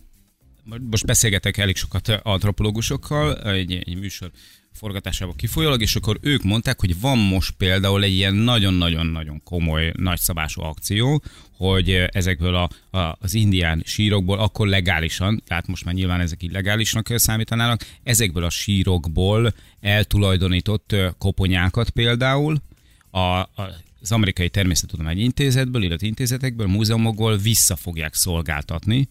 most 0.89 1.05
beszélgetek 1.05 1.57
elég 1.57 1.75
sokat 1.75 2.07
antropológusokkal 2.09 3.41
egy, 3.41 3.73
egy 3.73 3.97
műsor 3.99 4.31
forgatásából 4.73 5.35
kifolyólag, 5.35 5.81
és 5.81 5.95
akkor 5.95 6.17
ők 6.21 6.43
mondták, 6.43 6.79
hogy 6.79 6.99
van 6.99 7.17
most 7.17 7.51
például 7.51 8.03
egy 8.03 8.13
ilyen 8.13 8.35
nagyon-nagyon-nagyon 8.35 9.41
komoly, 9.43 9.93
nagyszabású 9.95 10.61
akció, 10.61 11.23
hogy 11.57 11.89
ezekből 12.11 12.55
a, 12.55 12.97
a, 12.97 13.17
az 13.19 13.33
indián 13.33 13.81
sírokból, 13.85 14.39
akkor 14.39 14.67
legálisan, 14.67 15.43
tehát 15.47 15.67
most 15.67 15.85
már 15.85 15.93
nyilván 15.93 16.19
ezek 16.19 16.43
illegálisnak 16.43 17.07
számítanának, 17.15 17.85
ezekből 18.03 18.43
a 18.43 18.49
sírokból 18.49 19.53
eltulajdonított 19.79 20.91
ö, 20.91 21.07
koponyákat 21.17 21.89
például, 21.89 22.61
a, 23.09 23.19
a, 23.19 23.49
az 24.01 24.11
Amerikai 24.11 24.49
Természettudományi 24.49 25.21
Intézetből, 25.21 25.83
illetve 25.83 26.07
intézetekből, 26.07 26.67
múzeumokból 26.67 27.37
vissza 27.37 27.75
fogják 27.75 28.13
szolgáltatni 28.13 29.09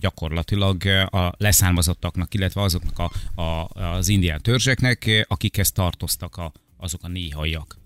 gyakorlatilag 0.00 0.86
eh, 0.86 1.14
a 1.14 1.34
leszármazottaknak, 1.38 2.34
illetve 2.34 2.62
azoknak 2.62 2.98
a, 2.98 3.40
a, 3.42 3.68
az 3.74 4.08
indián 4.08 4.42
törzseknek, 4.42 5.06
eh, 5.06 5.22
akikhez 5.28 5.72
tartoztak 5.72 6.36
a, 6.36 6.52
azok 6.76 7.00
a 7.02 7.08
néhaiak 7.08 7.78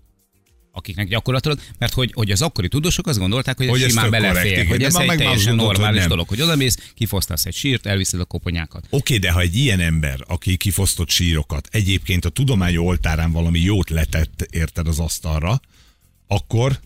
akiknek 0.75 1.07
gyakorlatilag, 1.07 1.59
mert 1.77 1.93
hogy, 1.93 2.11
hogy 2.13 2.31
az 2.31 2.41
akkori 2.41 2.67
tudósok 2.67 3.07
azt 3.07 3.19
gondolták, 3.19 3.57
hogy, 3.57 3.67
Hogy 3.67 3.81
ez 3.81 3.89
simán 3.89 4.09
belefér, 4.09 4.67
hogy 4.67 4.83
ez 4.83 4.95
egy 4.95 5.17
teljesen 5.17 5.55
normális 5.55 5.99
nem. 5.99 6.09
dolog, 6.09 6.27
hogy 6.27 6.41
odamész, 6.41 6.91
kifosztasz 6.93 7.45
egy 7.45 7.53
sírt, 7.53 7.85
elviszed 7.85 8.19
a 8.19 8.25
koponyákat. 8.25 8.87
Oké, 8.89 9.17
de 9.17 9.31
ha 9.31 9.39
egy 9.39 9.55
ilyen 9.55 9.79
ember, 9.79 10.19
aki 10.27 10.57
kifosztott 10.57 11.09
sírokat, 11.09 11.67
egyébként 11.71 12.25
a 12.25 12.29
tudomány 12.29 12.77
oltárán 12.77 13.31
valami 13.31 13.59
jót 13.59 13.89
letett, 13.89 14.47
érted 14.49 14.87
az 14.87 14.99
asztalra, 14.99 15.59
akkor, 16.27 16.79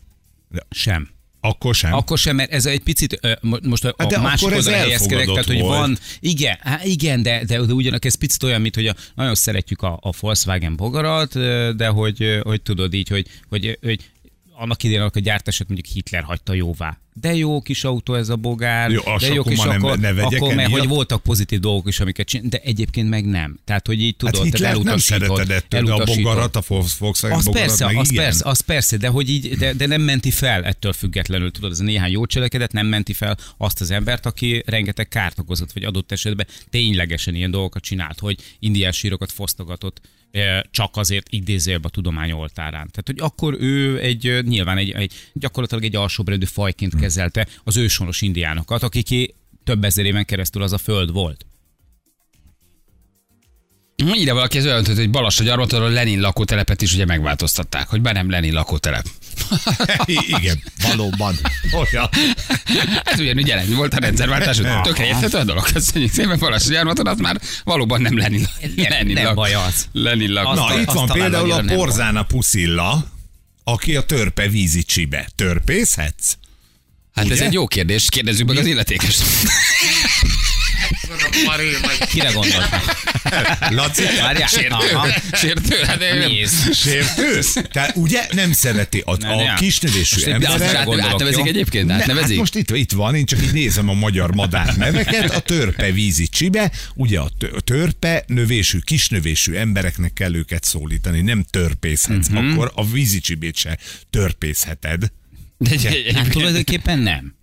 Sem. 0.69 1.09
Akkor 1.41 1.75
sem. 1.75 1.93
Akkor 1.93 2.17
sem, 2.17 2.35
mert 2.35 2.51
ez 2.51 2.65
egy 2.65 2.79
picit, 2.79 3.39
most 3.61 3.85
a, 3.85 3.93
Hát 3.97 4.13
a 4.13 4.21
másik 4.21 4.47
oldalra 4.47 4.77
helyezkedek, 4.77 5.25
tehát 5.25 5.45
hogy 5.45 5.55
elfogadott 5.55 5.77
van, 5.77 5.87
volt. 5.87 6.01
igen, 6.19 6.57
hát 6.61 6.85
igen, 6.85 7.21
de, 7.21 7.43
de, 7.45 7.59
de 7.61 7.73
ugyanak 7.73 8.05
ez 8.05 8.15
picit 8.15 8.43
olyan, 8.43 8.61
mint 8.61 8.75
hogy 8.75 8.87
a, 8.87 8.95
nagyon 9.15 9.35
szeretjük 9.35 9.81
a, 9.81 9.99
a 10.01 10.13
Volkswagen 10.19 10.75
bogarat, 10.75 11.33
de 11.75 11.87
hogy, 11.87 12.39
hogy 12.43 12.61
tudod 12.61 12.93
így, 12.93 13.07
hogy, 13.07 13.27
hogy, 13.49 13.77
hogy 13.81 14.09
annak 14.53 14.83
idején 14.83 15.01
a 15.01 15.19
gyártását 15.19 15.67
mondjuk 15.67 15.93
Hitler 15.93 16.23
hagyta 16.23 16.53
jóvá. 16.53 16.97
De 17.13 17.35
jó 17.35 17.61
kis 17.61 17.83
autó 17.83 18.13
ez 18.13 18.29
a 18.29 18.35
bogár, 18.35 18.91
Jó, 18.91 19.01
de 19.19 19.33
jó 19.33 19.43
kis 19.43 19.59
akkor, 19.59 19.99
ne 19.99 20.13
vegyek 20.13 20.41
akkor 20.41 20.55
mert 20.55 20.71
hogy 20.71 20.87
voltak 20.87 21.23
pozitív 21.23 21.59
dolgok 21.59 21.87
is, 21.87 21.99
amiket 21.99 22.27
csinál, 22.27 22.49
de 22.49 22.57
egyébként 22.57 23.09
meg 23.09 23.25
nem. 23.25 23.59
Tehát, 23.65 23.87
hogy 23.87 24.01
így 24.01 24.15
tudod, 24.15 24.35
Hát 24.35 24.43
Hitler 24.43 24.77
nem 24.77 24.97
szereted 24.97 25.49
ettől, 25.49 25.83
de 25.83 25.93
a 25.93 26.03
bogarat, 26.03 26.55
a 26.55 26.63
Volkswagen 26.67 27.37
Az 27.37 27.45
bogarat 27.45 27.67
persze, 27.67 27.85
meg 27.85 27.95
az 27.97 28.11
igen. 28.11 28.23
persze, 28.23 28.49
az 28.49 28.59
persze, 28.59 28.97
de 28.97 29.07
hogy 29.07 29.29
így, 29.29 29.57
de, 29.57 29.73
de 29.73 29.85
nem 29.85 30.01
menti 30.01 30.31
fel 30.31 30.63
ettől 30.63 30.93
függetlenül, 30.93 31.51
tudod, 31.51 31.71
ez 31.71 31.79
a 31.79 31.83
néhány 31.83 32.11
jó 32.11 32.25
cselekedet 32.25 32.71
nem 32.71 32.87
menti 32.87 33.13
fel 33.13 33.37
azt 33.57 33.81
az 33.81 33.91
embert, 33.91 34.25
aki 34.25 34.63
rengeteg 34.65 35.07
kárt 35.07 35.39
okozott, 35.39 35.71
vagy 35.71 35.83
adott 35.83 36.11
esetben 36.11 36.47
ténylegesen 36.69 37.35
ilyen 37.35 37.51
dolgokat 37.51 37.83
csinált, 37.83 38.19
hogy 38.19 38.37
indiás 38.59 38.97
sírokat 38.97 39.31
fosztogatott 39.31 40.01
eh, 40.31 40.59
csak 40.71 40.97
azért 40.97 41.27
idézőbb 41.29 41.85
a 41.85 41.89
tudomány 41.89 42.31
oltárán. 42.31 42.89
Tehát, 42.91 43.03
hogy 43.05 43.19
akkor 43.19 43.55
ő 43.59 43.99
egy, 43.99 44.27
eh, 44.27 44.41
nyilván 44.41 44.77
egy, 44.77 44.91
egy 44.91 45.13
gyakorlatilag 45.33 45.83
egy 45.83 45.95
alsóbrendű 45.95 46.45
fajként 46.45 46.93
Hm. 46.93 46.99
Kezelte 47.09 47.47
az 47.63 47.77
őshonos 47.77 48.21
indiánokat, 48.21 48.83
akiké 48.83 49.33
több 49.63 49.83
ezer 49.83 50.05
éven 50.05 50.25
keresztül 50.25 50.61
az 50.63 50.73
a 50.73 50.77
föld 50.77 51.11
volt. 51.11 51.45
Ide 54.13 54.33
valaki 54.33 54.57
ez 54.57 54.65
olyan, 54.65 54.85
hogy 54.85 55.09
Balassa 55.09 55.43
gyarmaton 55.43 55.81
a 55.81 55.87
Lenin 55.87 56.19
lakótelepet 56.19 56.81
is 56.81 56.93
ugye 56.93 57.05
megváltoztatták, 57.05 57.87
hogy 57.87 58.01
be 58.01 58.11
nem 58.11 58.29
Lenin 58.29 58.53
lakótelep. 58.53 59.05
Igen, 60.37 60.63
valóban. 60.81 61.35
Olyan. 61.71 62.09
Ez 63.03 63.19
ugyanúgy 63.19 63.47
jelen 63.47 63.75
volt 63.75 63.93
a 63.93 63.99
rendszerváltás, 63.99 64.57
hogy 64.59 64.81
tökre 64.81 65.05
érthető 65.05 65.37
a 65.37 65.43
dolog. 65.43 65.63
Köszönjük 65.71 66.11
szépen 66.11 66.39
Balassa 66.39 66.71
gyarmaton, 66.71 67.07
az 67.07 67.19
már 67.19 67.41
valóban 67.63 68.01
nem 68.01 68.17
Lenin, 68.17 68.45
Lenin, 68.75 69.13
nem 69.13 69.23
lak- 69.23 69.35
baj 69.35 69.53
az. 69.53 69.87
Lenin 69.91 70.31
lakó. 70.33 70.49
Azt- 70.49 70.59
Na, 70.73 70.79
itt 70.81 70.91
van 70.91 71.07
például 71.07 71.51
a 71.51 71.61
nem 71.61 71.75
Porzana 71.77 72.23
Puszilla, 72.23 73.05
aki 73.63 73.95
a 73.95 74.01
törpe 74.01 74.47
vízi 74.47 74.83
csibe. 74.83 75.29
Törpészhetsz? 75.35 76.33
Hát 77.13 77.25
ez 77.25 77.31
ugye? 77.31 77.45
egy 77.45 77.53
jó 77.53 77.67
kérdés, 77.67 78.05
kérdezzük 78.09 78.47
meg 78.47 78.57
az 78.57 78.65
illetékes. 78.65 79.17
Kire 82.09 82.31
gondoltál? 82.31 82.81
Laci, 83.69 84.03
Várjál, 84.21 84.47
Sértő? 84.47 84.73
aha. 84.93 85.07
Sértő? 85.33 85.75
Hát 85.85 86.01
én 86.01 86.15
nem- 86.17 86.73
sértősz? 86.73 87.57
Tehát 87.71 87.95
ugye 87.95 88.27
nem 88.31 88.51
szereti 88.51 89.01
a, 89.05 89.17
Ne, 89.17 89.29
a 89.29 89.53
kisnövésű 89.53 90.31
Emberek- 90.31 90.75
átnevezik 90.99 91.39
jó? 91.39 91.45
egyébként? 91.45 91.85
Ne, 91.87 91.93
hát 91.93 92.01
Átnevezik? 92.01 92.37
most 92.37 92.55
itt, 92.55 92.71
itt 92.71 92.91
van, 92.91 93.15
én 93.15 93.25
csak 93.25 93.41
így 93.41 93.53
nézem 93.53 93.89
a 93.89 93.93
magyar 93.93 94.33
madár 94.35 94.75
neveket, 94.77 95.31
a 95.35 95.39
törpe 95.39 95.91
vízi 95.91 96.27
csibe, 96.27 96.71
ugye 96.95 97.19
a 97.19 97.29
tö- 97.37 97.63
törpe 97.63 98.23
növésű, 98.27 98.77
kisnövésű 98.79 99.53
embereknek 99.53 100.13
kell 100.13 100.35
őket 100.35 100.63
szólítani, 100.63 101.21
nem 101.21 101.43
törpészhetsz, 101.49 102.27
Mhm. 102.27 102.37
akkor 102.51 102.71
a 102.75 102.85
vízi 102.85 103.19
csibét 103.19 103.55
se 103.57 103.77
törpészheted. 104.09 105.11
De 105.59 105.75
Hát 106.13 106.29
tulajdonképpen 106.29 106.99
nem. 106.99 107.33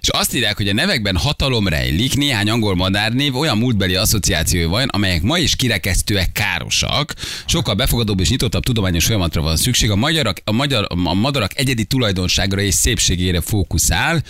És 0.00 0.08
azt 0.08 0.34
írják, 0.34 0.56
hogy 0.56 0.68
a 0.68 0.72
nevekben 0.72 1.16
hatalom 1.16 1.68
rejlik, 1.68 2.16
néhány 2.16 2.50
angol 2.50 2.74
madárnév 2.74 3.36
olyan 3.36 3.58
múltbeli 3.58 3.94
asszociációi 3.94 4.64
van, 4.64 4.88
amelyek 4.88 5.22
ma 5.22 5.38
is 5.38 5.56
kirekesztőek 5.56 6.32
károsak. 6.32 7.14
Sokkal 7.46 7.74
befogadóbb 7.74 8.20
és 8.20 8.30
nyitottabb 8.30 8.62
tudományos 8.62 9.04
folyamatra 9.04 9.42
van 9.42 9.56
szükség. 9.56 9.90
A, 9.90 9.96
magyarak, 9.96 10.40
a, 10.44 10.52
magyar, 10.52 10.86
a 11.04 11.14
madarak 11.14 11.58
egyedi 11.58 11.84
tulajdonságra 11.84 12.60
és 12.60 12.74
szépségére 12.74 13.40
fókuszál, 13.40 14.22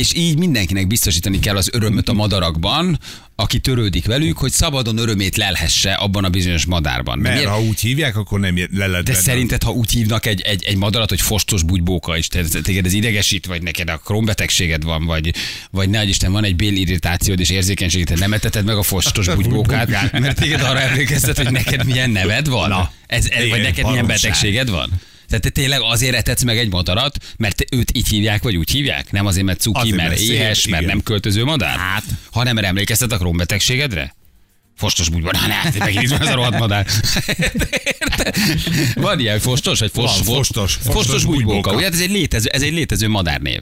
és 0.00 0.14
így 0.14 0.38
mindenkinek 0.38 0.86
biztosítani 0.86 1.38
kell 1.38 1.56
az 1.56 1.70
örömöt 1.72 2.08
a 2.08 2.12
madarakban, 2.12 2.98
aki 3.34 3.58
törődik 3.58 4.06
velük, 4.06 4.38
hogy 4.38 4.52
szabadon 4.52 4.98
örömét 4.98 5.36
lelhesse 5.36 5.92
abban 5.92 6.24
a 6.24 6.28
bizonyos 6.28 6.64
madárban. 6.64 7.18
Mert 7.18 7.34
Miért- 7.34 7.50
ha 7.50 7.62
úgy 7.62 7.80
hívják, 7.80 8.16
akkor 8.16 8.40
nem 8.40 8.56
le 8.72 8.86
lehet 8.86 9.06
de 9.06 9.14
szerinted, 9.14 9.62
ha 9.62 9.70
úgy 9.70 9.90
hívnak 9.90 10.26
egy, 10.26 10.40
egy, 10.40 10.64
egy 10.64 10.76
madarat, 10.76 11.08
hogy 11.08 11.20
fostos 11.20 11.62
bugybóka 11.62 12.16
is, 12.16 12.28
téged 12.62 12.86
ez 12.86 12.92
idegesít, 12.92 13.46
vagy 13.46 13.62
neked 13.62 13.88
a 13.88 13.96
krómbetegséged 13.96 14.82
van, 14.82 15.04
vagy, 15.04 15.34
vagy 15.70 15.88
ne 15.88 16.04
Isten 16.04 16.32
van 16.32 16.44
egy 16.44 16.56
bélirritációd 16.56 17.40
és 17.40 17.50
érzékenységed, 17.50 18.06
te 18.06 18.14
nem 18.18 18.32
eteted 18.32 18.64
meg 18.64 18.76
a 18.76 18.82
fostos 18.82 19.28
bugybókát, 19.34 20.12
mert 20.12 20.40
téged 20.40 20.60
arra 20.60 20.80
emlékeztet, 20.80 21.36
hogy 21.36 21.50
neked 21.50 21.84
milyen 21.84 22.10
neved 22.10 22.48
van? 22.48 22.68
Na, 22.68 22.92
ez, 23.06 23.26
ez, 23.30 23.48
vagy 23.48 23.62
neked 23.62 23.86
milyen 23.86 24.06
betegséged 24.06 24.70
van? 24.70 24.90
Tehát 25.30 25.44
te 25.44 25.50
tényleg 25.50 25.80
azért 25.82 26.14
etetsz 26.14 26.42
meg 26.42 26.58
egy 26.58 26.70
madarat, 26.70 27.16
mert 27.36 27.64
őt 27.70 27.96
így 27.96 28.08
hívják, 28.08 28.42
vagy 28.42 28.56
úgy 28.56 28.70
hívják? 28.70 29.12
Nem 29.12 29.26
azért, 29.26 29.46
mert 29.46 29.60
cuki, 29.60 29.80
Azért, 29.80 29.96
mert 29.96 30.08
mert 30.08 30.20
szép, 30.20 30.30
éhes, 30.30 30.66
mert 30.66 30.82
igen. 30.82 30.94
nem 30.94 31.04
költöző 31.04 31.44
madár? 31.44 31.78
Hát. 31.78 32.04
Hanem 32.30 32.54
mert 32.54 32.66
emlékeztet 32.66 33.12
a 33.12 33.18
krómbetegségedre? 33.18 34.14
Fostos 34.76 35.08
bugyban. 35.08 35.32
Ne, 35.46 35.54
hát 35.62 35.78
megint 35.78 36.02
itt 36.02 36.10
van 36.10 36.20
ez 36.20 36.28
a 36.28 36.34
rohadt 36.34 36.58
madár. 36.58 36.86
Van 38.94 39.20
ilyen 39.20 39.38
fostos, 39.38 39.78
vagy 39.78 39.90
fos, 39.94 40.04
Van, 40.04 40.14
fos- 40.14 40.34
fostos, 40.36 40.72
fostos, 40.74 40.94
fostos 40.94 41.24
bugybóka. 41.24 41.74
Ugye 41.74 41.84
hát 41.84 41.92
ez 41.92 42.00
egy 42.00 42.10
létező, 42.10 42.48
ez 42.48 42.62
egy 42.62 42.72
létező 42.72 43.08
madárnév. 43.08 43.60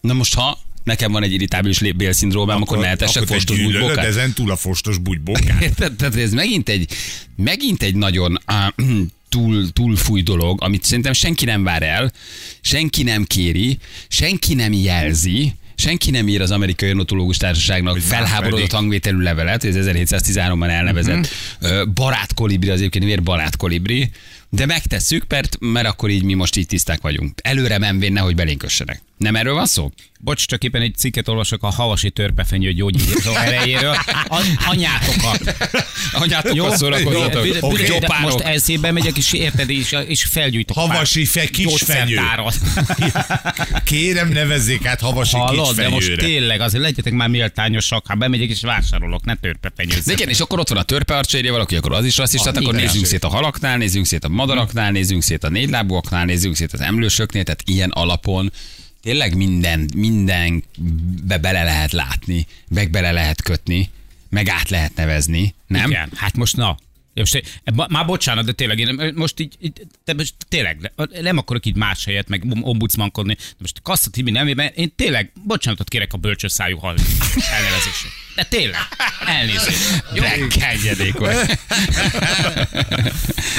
Na 0.00 0.12
most 0.12 0.34
ha 0.34 0.58
nekem 0.84 1.12
van 1.12 1.22
egy 1.22 1.32
irritábilis 1.32 1.92
bélszindrómám, 1.92 2.62
akkor, 2.62 2.78
ne 2.78 2.86
etessek 2.86 3.22
akkor 3.22 3.28
te 3.28 3.34
fostos 3.34 3.62
bugybókát. 3.62 4.04
ezen 4.04 4.32
túl 4.32 4.50
a 4.50 4.56
fostos 4.56 4.98
bugybókát. 4.98 5.74
Tehát 5.98 6.16
ez 6.16 6.32
megint 6.32 6.68
egy, 6.68 6.92
megint 7.36 7.82
egy 7.82 7.94
nagyon 7.94 8.38
uh, 9.36 9.42
túl, 9.42 9.72
túlfúj 9.72 10.22
dolog, 10.22 10.62
amit 10.62 10.84
szerintem 10.84 11.12
senki 11.12 11.44
nem 11.44 11.62
vár 11.62 11.82
el, 11.82 12.12
senki 12.60 13.02
nem 13.02 13.24
kéri, 13.24 13.78
senki 14.08 14.54
nem 14.54 14.72
jelzi, 14.72 15.54
senki 15.74 16.10
nem 16.10 16.28
ír 16.28 16.40
az 16.40 16.50
amerikai 16.50 16.88
ornitológus 16.88 17.36
társaságnak 17.36 17.92
Hogy 17.92 18.02
felháborodott 18.02 18.60
pedig. 18.60 18.74
hangvételű 18.74 19.18
levelet, 19.18 19.64
ez 19.64 19.74
1713-ban 19.78 20.68
elnevezett 20.68 21.28
uh-huh. 21.60 21.88
barát 21.92 22.34
kolibri, 22.34 22.70
az 22.70 22.78
egyébként 22.78 23.04
miért 23.04 23.22
barát 23.22 23.56
kolibri, 23.56 24.10
de 24.50 24.66
megtesszük, 24.66 25.24
mert, 25.28 25.56
mert 25.60 25.86
akkor 25.86 26.10
így 26.10 26.22
mi 26.22 26.34
most 26.34 26.56
így 26.56 26.66
tiszták 26.66 27.00
vagyunk. 27.00 27.40
Előre 27.42 27.78
menvén 27.78 28.12
nehogy 28.12 28.34
belénkössenek. 28.34 29.02
Nem 29.18 29.36
erről 29.36 29.54
van 29.54 29.66
szó? 29.66 29.90
Bocs, 30.20 30.46
csak 30.46 30.64
éppen 30.64 30.82
egy 30.82 30.94
cikket 30.96 31.28
olvasok 31.28 31.62
a 31.62 31.70
havasi 31.70 32.10
törpefenyő 32.10 32.72
gyógyító 32.72 33.34
erejéről. 33.34 33.96
A, 34.28 34.42
anyátokat. 34.66 35.56
Szórakozatok. 36.76 37.46
Jó, 37.46 37.72
de 37.72 37.86
Gyopárok. 37.86 38.32
Most 38.32 38.44
elszébe 38.44 38.92
megyek, 38.92 39.16
és 39.16 39.32
érted, 39.32 39.70
és, 39.70 39.96
és 40.06 40.24
felgyújtok 40.24 40.76
Havasi 40.76 41.24
fe, 41.24 41.46
kisfenyő. 41.46 42.14
Kérem, 43.84 44.28
nevezzék 44.28 44.86
át 44.86 45.00
havasi 45.00 45.36
Hallod, 45.36 45.76
de 45.76 45.88
most 45.88 46.16
tényleg, 46.16 46.60
azért 46.60 46.82
legyetek 46.82 47.12
már 47.12 47.28
méltányosak, 47.28 48.06
ha 48.06 48.14
bemegyek 48.14 48.48
és 48.48 48.60
vásárolok, 48.60 49.24
ne 49.24 49.34
törpefenyőzzek. 49.34 50.18
igen, 50.18 50.28
és 50.28 50.40
akkor 50.40 50.58
ott 50.58 50.68
van 50.68 50.78
a 50.78 50.82
törpearcsérje, 50.82 51.50
valaki, 51.50 51.76
akkor 51.76 51.92
az 51.92 52.04
is 52.04 52.16
rasszista, 52.16 52.50
Ah, 52.50 52.56
akkor 52.56 52.74
nézzünk 52.74 53.04
szét 53.04 53.24
a 53.24 53.28
halaknál, 53.28 53.76
nézzünk 53.76 54.06
szét 54.06 54.24
a 54.24 54.28
madaraknál, 54.28 54.90
nézzünk 54.90 55.22
szét 55.22 55.44
a 55.44 55.48
négylábúaknál, 55.48 56.24
nézzünk 56.24 56.56
szét 56.56 56.72
az 56.72 56.80
emlősöknél, 56.80 57.42
tehát 57.42 57.62
ilyen 57.64 57.90
alapon 57.90 58.52
tényleg 59.08 59.36
minden, 59.36 59.88
mindenbe 59.96 61.38
bele 61.40 61.62
lehet 61.64 61.92
látni, 61.92 62.46
meg 62.68 62.90
bele 62.90 63.12
lehet 63.12 63.42
kötni, 63.42 63.90
meg 64.28 64.48
át 64.48 64.68
lehet 64.68 64.94
nevezni, 64.94 65.54
nem? 65.66 65.90
Igen, 65.90 66.10
hát 66.14 66.36
most 66.36 66.56
na. 66.56 66.76
Most, 67.18 67.34
eh, 67.34 67.74
ma- 67.74 67.86
már 67.90 68.06
bocsánat, 68.06 68.44
de 68.44 68.52
tényleg, 68.52 68.78
én 68.78 69.12
most 69.14 69.40
így, 69.40 69.56
így 69.60 69.72
de 70.04 70.14
most 70.14 70.34
tényleg, 70.48 70.92
nem 71.20 71.38
akarok 71.38 71.66
így 71.66 71.76
más 71.76 72.04
helyet, 72.04 72.28
meg 72.28 72.42
ombudsmankodni, 72.60 73.34
de 73.34 73.42
most 73.58 73.82
Kassza 73.82 74.10
Tibi 74.10 74.30
nevében 74.30 74.72
én 74.74 74.92
tényleg 74.96 75.32
bocsánatot 75.44 75.88
kérek 75.88 76.12
a 76.12 76.16
bölcsös 76.16 76.52
szájú 76.52 76.76
hal 76.78 76.94
elnevezését. 77.52 78.10
De 78.34 78.44
tényleg, 78.44 78.80
elnézést. 79.26 80.02
Jó? 80.14 80.22
Rekkelyedék 80.22 81.14
vagy. 81.14 81.36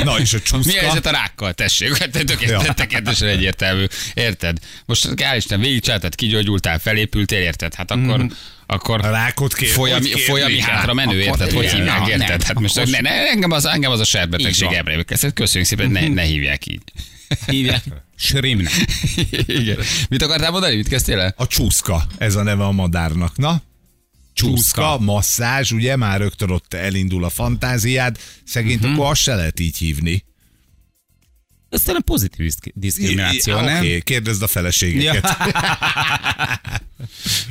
Na 0.03 0.19
és 0.19 0.33
a 0.33 0.37
Mi 0.37 0.41
a 0.41 0.61
csúszka. 0.61 0.79
helyzet 0.79 1.05
a 1.05 1.11
rákkal? 1.11 1.53
Tessék, 1.53 1.97
hát 1.97 2.09
te 2.11 2.19
Ja. 2.19 2.25
tökéletesen 2.25 2.75
tökéletesen 2.75 3.27
egyértelmű. 3.27 3.85
Érted? 4.13 4.57
Most 4.85 5.13
kell 5.13 5.35
Isten 5.35 5.59
végigcsináltad, 5.59 6.15
kigyógyultál, 6.15 6.79
felépültél, 6.79 7.41
érted? 7.41 7.73
Hát 7.73 7.91
akkor, 7.91 8.25
akkor 8.71 9.05
A 9.05 9.09
rákot 9.09 9.53
kér, 9.53 9.69
folyami, 9.69 10.05
kérni 10.05 10.21
folyami 10.21 10.59
hátra 10.59 10.93
menő, 10.93 11.21
érted? 11.21 11.51
Hogy 11.51 11.71
hívják, 11.71 12.07
érted? 12.07 12.43
Hát 12.43 12.59
most 12.59 12.75
ne, 12.75 12.99
ne, 12.99 13.29
engem, 13.29 13.51
az, 13.51 13.65
engem 13.65 13.91
az 13.91 13.99
a 13.99 14.03
serbetegség 14.03 14.71
ebbre 14.71 15.03
kezdett. 15.03 15.33
Köszönjük 15.33 15.69
szépen, 15.69 15.91
ne, 15.91 16.07
ne 16.07 16.21
hívják 16.21 16.65
így. 16.65 16.81
Hívják 17.45 17.83
Srimnek. 18.15 18.71
Igen. 19.61 19.77
Mit 20.09 20.21
akartál 20.23 20.51
mondani? 20.51 20.75
Mit 20.75 20.87
kezdtél 20.87 21.19
el? 21.19 21.33
A 21.37 21.47
csúszka, 21.47 22.03
ez 22.17 22.35
a 22.35 22.43
neve 22.43 22.63
a 22.63 22.71
madárnak. 22.71 23.37
Na? 23.37 23.61
Csúszka, 24.33 24.97
masszázs, 24.99 25.71
ugye 25.71 25.95
már 25.95 26.19
rögtön 26.19 26.49
ott 26.49 26.73
elindul 26.73 27.23
a 27.23 27.29
fantáziád. 27.29 28.17
Szegényt 28.45 28.79
Mhm. 28.79 28.83
uh-huh. 28.85 28.99
akkor 28.99 29.11
azt 29.11 29.21
se 29.21 29.35
lehet 29.35 29.59
így 29.59 29.77
hívni. 29.77 30.23
Aztán 31.69 31.95
a 31.95 31.99
pozitív 31.99 32.45
diszk- 32.45 32.71
diszkrimináció, 32.73 33.55
Oké, 33.55 33.65
nem? 33.65 33.77
okay, 33.77 34.01
kérdezd 34.01 34.41
a 34.41 34.47
feleségeket. 34.47 35.37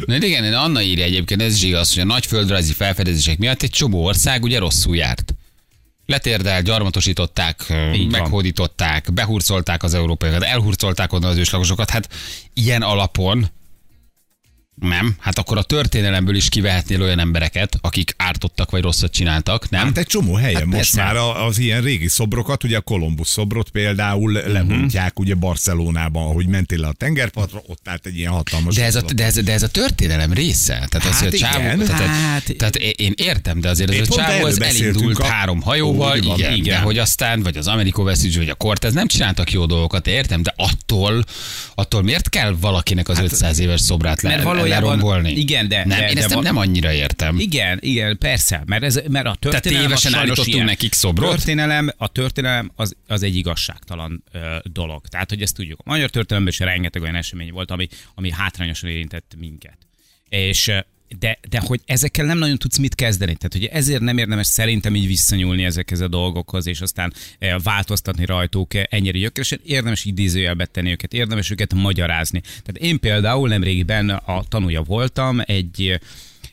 Na 0.07 0.17
igen, 0.17 0.55
Anna 0.55 0.83
írja 0.83 1.05
egyébként, 1.05 1.43
ez 1.43 1.55
is 1.55 1.63
igaz, 1.63 1.95
hogy 1.95 2.03
a 2.03 2.07
nagy 2.07 2.27
földrajzi 2.27 2.73
felfedezések 2.73 3.39
miatt 3.39 3.63
egy 3.63 3.71
csomó 3.71 4.05
ország 4.05 4.43
ugye 4.43 4.59
rosszul 4.59 4.97
járt. 4.97 5.35
Letérdelt, 6.07 6.65
gyarmatosították, 6.65 7.73
Így 7.95 8.11
meghódították, 8.11 9.13
behurcolták 9.13 9.83
az 9.83 9.95
európaiakat, 9.95 10.43
elhurcolták 10.43 11.13
onnan 11.13 11.31
az 11.31 11.37
őslakosokat. 11.37 11.91
Hát 11.91 12.09
ilyen 12.55 12.83
alapon 12.83 13.51
Nem? 14.81 15.15
Hát 15.19 15.39
akkor 15.39 15.57
a 15.59 15.63
történelemből 15.63 16.35
is 16.35 16.49
kivehetnél 16.49 17.03
olyan 17.03 17.19
embereket, 17.19 17.79
akik 17.81 18.15
ártottak 18.17 18.71
vagy 18.71 18.83
rosszat 18.83 19.13
csináltak, 19.13 19.71
nem? 19.71 19.85
Hát 19.85 19.99
egy 19.99 20.07
csomó 20.07 20.35
helyen 20.35 20.55
Hát 20.55 20.65
most 20.65 20.77
persze. 20.77 21.03
már 21.03 21.17
a- 21.17 21.47
az 21.47 21.59
ilyen 21.59 21.83
régi 21.83 22.09
szobrokat, 22.09 22.65
ugye 22.65 22.77
a 22.77 22.81
Kolumbusz 22.81 23.31
szobrot 23.31 23.69
például 23.71 24.33
lebontják 24.33 25.19
ugye 25.19 25.35
Barcelonában, 25.35 26.23
ahogy 26.23 26.47
mentél 26.47 26.79
le 26.79 26.87
a 26.87 26.93
tengerpartra, 26.93 27.61
ott 27.67 27.89
állt 27.89 28.07
egy 28.07 28.17
ilyen 28.17 28.33
hatalmas 28.33 28.75
De 28.75 28.85
ez, 28.85 28.95
a, 28.95 29.03
de, 29.15 29.25
ez, 29.25 29.35
de 29.35 29.53
ez 29.53 29.63
a 29.63 29.69
történelem 29.69 30.33
része. 30.33 30.73
Tehát 30.73 31.09
az, 31.09 31.13
Hát 31.21 31.25
hogy 31.25 31.35
a 31.35 31.39
csávó, 31.39 31.59
igen. 31.65 31.79
tehát, 31.87 32.07
Hát- 32.07 32.57
tehát 32.57 32.77
én 32.77 33.13
értem, 33.17 33.61
de 33.61 33.69
azért 33.69 33.91
ez 33.95 34.09
a 34.11 34.15
csávó 34.15 34.45
az 34.45 34.61
elindult 34.61 35.19
a- 35.19 35.25
három 35.25 35.61
hajóval, 35.63 36.09
van, 36.09 36.17
igen, 36.19 36.35
igen. 36.39 36.55
igen, 36.55 36.81
hogy 36.81 36.99
aztán, 36.99 37.43
vagy 37.43 37.57
az 37.57 37.67
Amerikó 37.67 38.03
Vestige, 38.03 38.39
vagy 38.39 38.49
a 38.49 38.55
Cortez 38.55 38.93
nem 38.93 39.07
csináltak 39.07 39.53
jó 39.53 39.67
dolgokat, 39.67 40.07
értem, 40.07 40.43
de 40.43 40.55
attól, 40.57 41.25
attól 41.75 42.03
miért 42.03 42.29
kell 42.29 42.57
valakinek 42.61 43.09
az 43.09 43.19
500 43.19 43.59
éves 43.59 43.81
szobrát 43.81 44.23
le, 44.23 44.29
Hát, 44.29 44.39
mert 44.39 44.49
valójában- 44.49 44.68
lerombolni? 44.69 45.31
igen, 45.31 45.69
de- 45.69 45.85
nem, 45.85 45.99
de- 45.99 46.09
én 46.09 46.15
de 46.15 46.21
ezt 46.21 46.29
nem, 46.29 46.41
nem 46.43 46.57
annyira 46.57 46.93
értem. 46.93 47.39
Igen, 47.39 47.79
igen, 47.83 48.19
persze, 48.19 48.63
mert, 48.67 48.83
ez, 48.83 49.01
mert 49.09 49.27
a 49.27 49.35
történelem 49.39 49.85
tévesen 49.87 49.95
az 49.95 50.01
sajnos 50.01 50.17
állítottunk 50.19 50.55
ilyen. 50.55 50.67
nekik 50.67 50.93
szobrot? 50.93 51.31
Történelem, 51.31 51.93
a 51.97 52.09
történelem 52.09 52.71
az, 52.75 52.97
az 53.07 53.23
egy 53.23 53.37
igazságtalan 53.37 54.25
ö, 54.33 54.57
dolog. 54.63 55.07
Tehát, 55.07 55.29
hogy 55.31 55.43
ezt 55.43 55.55
tudjuk. 55.55 55.81
A 55.85 55.91
magyar 55.91 56.11
történelemben 56.11 56.53
is 56.53 56.73
rengeteg 56.73 57.03
olyan 57.03 57.15
esemény 57.15 57.53
volt, 57.53 57.71
ami, 57.71 57.89
ami 58.15 58.31
hátrányosan 58.31 58.91
érintett 58.91 59.35
minket. 59.39 59.79
És 60.29 60.71
de, 61.19 61.39
de 61.49 61.63
hogy 61.67 61.81
ezekkel 61.87 62.25
nem 62.25 62.39
nagyon 62.39 62.59
tudsz 62.59 62.77
mit 62.79 62.95
kezdeni. 62.95 63.35
Tehát, 63.35 63.53
hogy 63.53 63.65
ezért 63.65 64.01
nem 64.01 64.19
érdemes 64.19 64.47
szerintem 64.47 64.95
így 64.95 65.07
visszanyúlni 65.07 65.65
ezekhez 65.65 66.01
a 66.01 66.09
dolgokhoz, 66.09 66.67
és 66.67 66.81
aztán 66.81 67.13
eh, 67.39 67.55
változtatni 67.63 68.25
rajtuk 68.25 68.75
eh, 68.75 68.83
ennyire 68.89 69.19
gyökeresen. 69.19 69.61
Érdemes 69.65 70.05
idézőjelbe 70.05 70.67
tenni 70.67 70.91
őket, 70.91 71.13
érdemes 71.13 71.51
őket 71.51 71.75
magyarázni. 71.75 72.41
Tehát 72.41 72.77
én 72.81 73.01
például 73.01 73.49
nemrégiben 73.49 74.11
a 74.11 74.45
tanúja 74.49 74.83
voltam 74.83 75.41
egy 75.45 76.01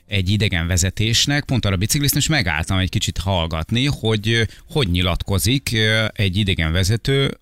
egy 0.07 0.29
idegen 0.29 0.67
vezetésnek, 0.67 1.43
pont 1.45 1.65
arra 1.65 1.75
bicikliztem, 1.75 2.19
és 2.19 2.27
megálltam 2.27 2.77
egy 2.77 2.89
kicsit 2.89 3.17
hallgatni, 3.17 3.85
hogy 3.85 4.47
hogy 4.69 4.89
nyilatkozik 4.91 5.69
ö, 5.74 6.05
egy 6.13 6.38
idegen 6.38 6.71
vezető 6.71 7.38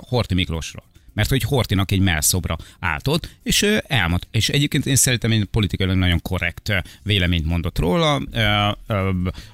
Horti 0.00 0.34
Miklósról. 0.34 0.87
Mert 1.18 1.30
hogy 1.30 1.42
Hortinak 1.42 1.90
egy 1.90 2.00
melszobra 2.00 2.56
állt 2.80 3.08
ott, 3.08 3.28
és 3.42 3.62
elmond. 3.86 4.26
És 4.30 4.48
egyébként 4.48 4.86
én 4.86 4.96
szerintem 4.96 5.30
én 5.30 5.50
politikailag 5.50 5.96
nagyon 5.96 6.22
korrekt 6.22 6.72
véleményt 7.02 7.46
mondott 7.46 7.78
róla, 7.78 8.22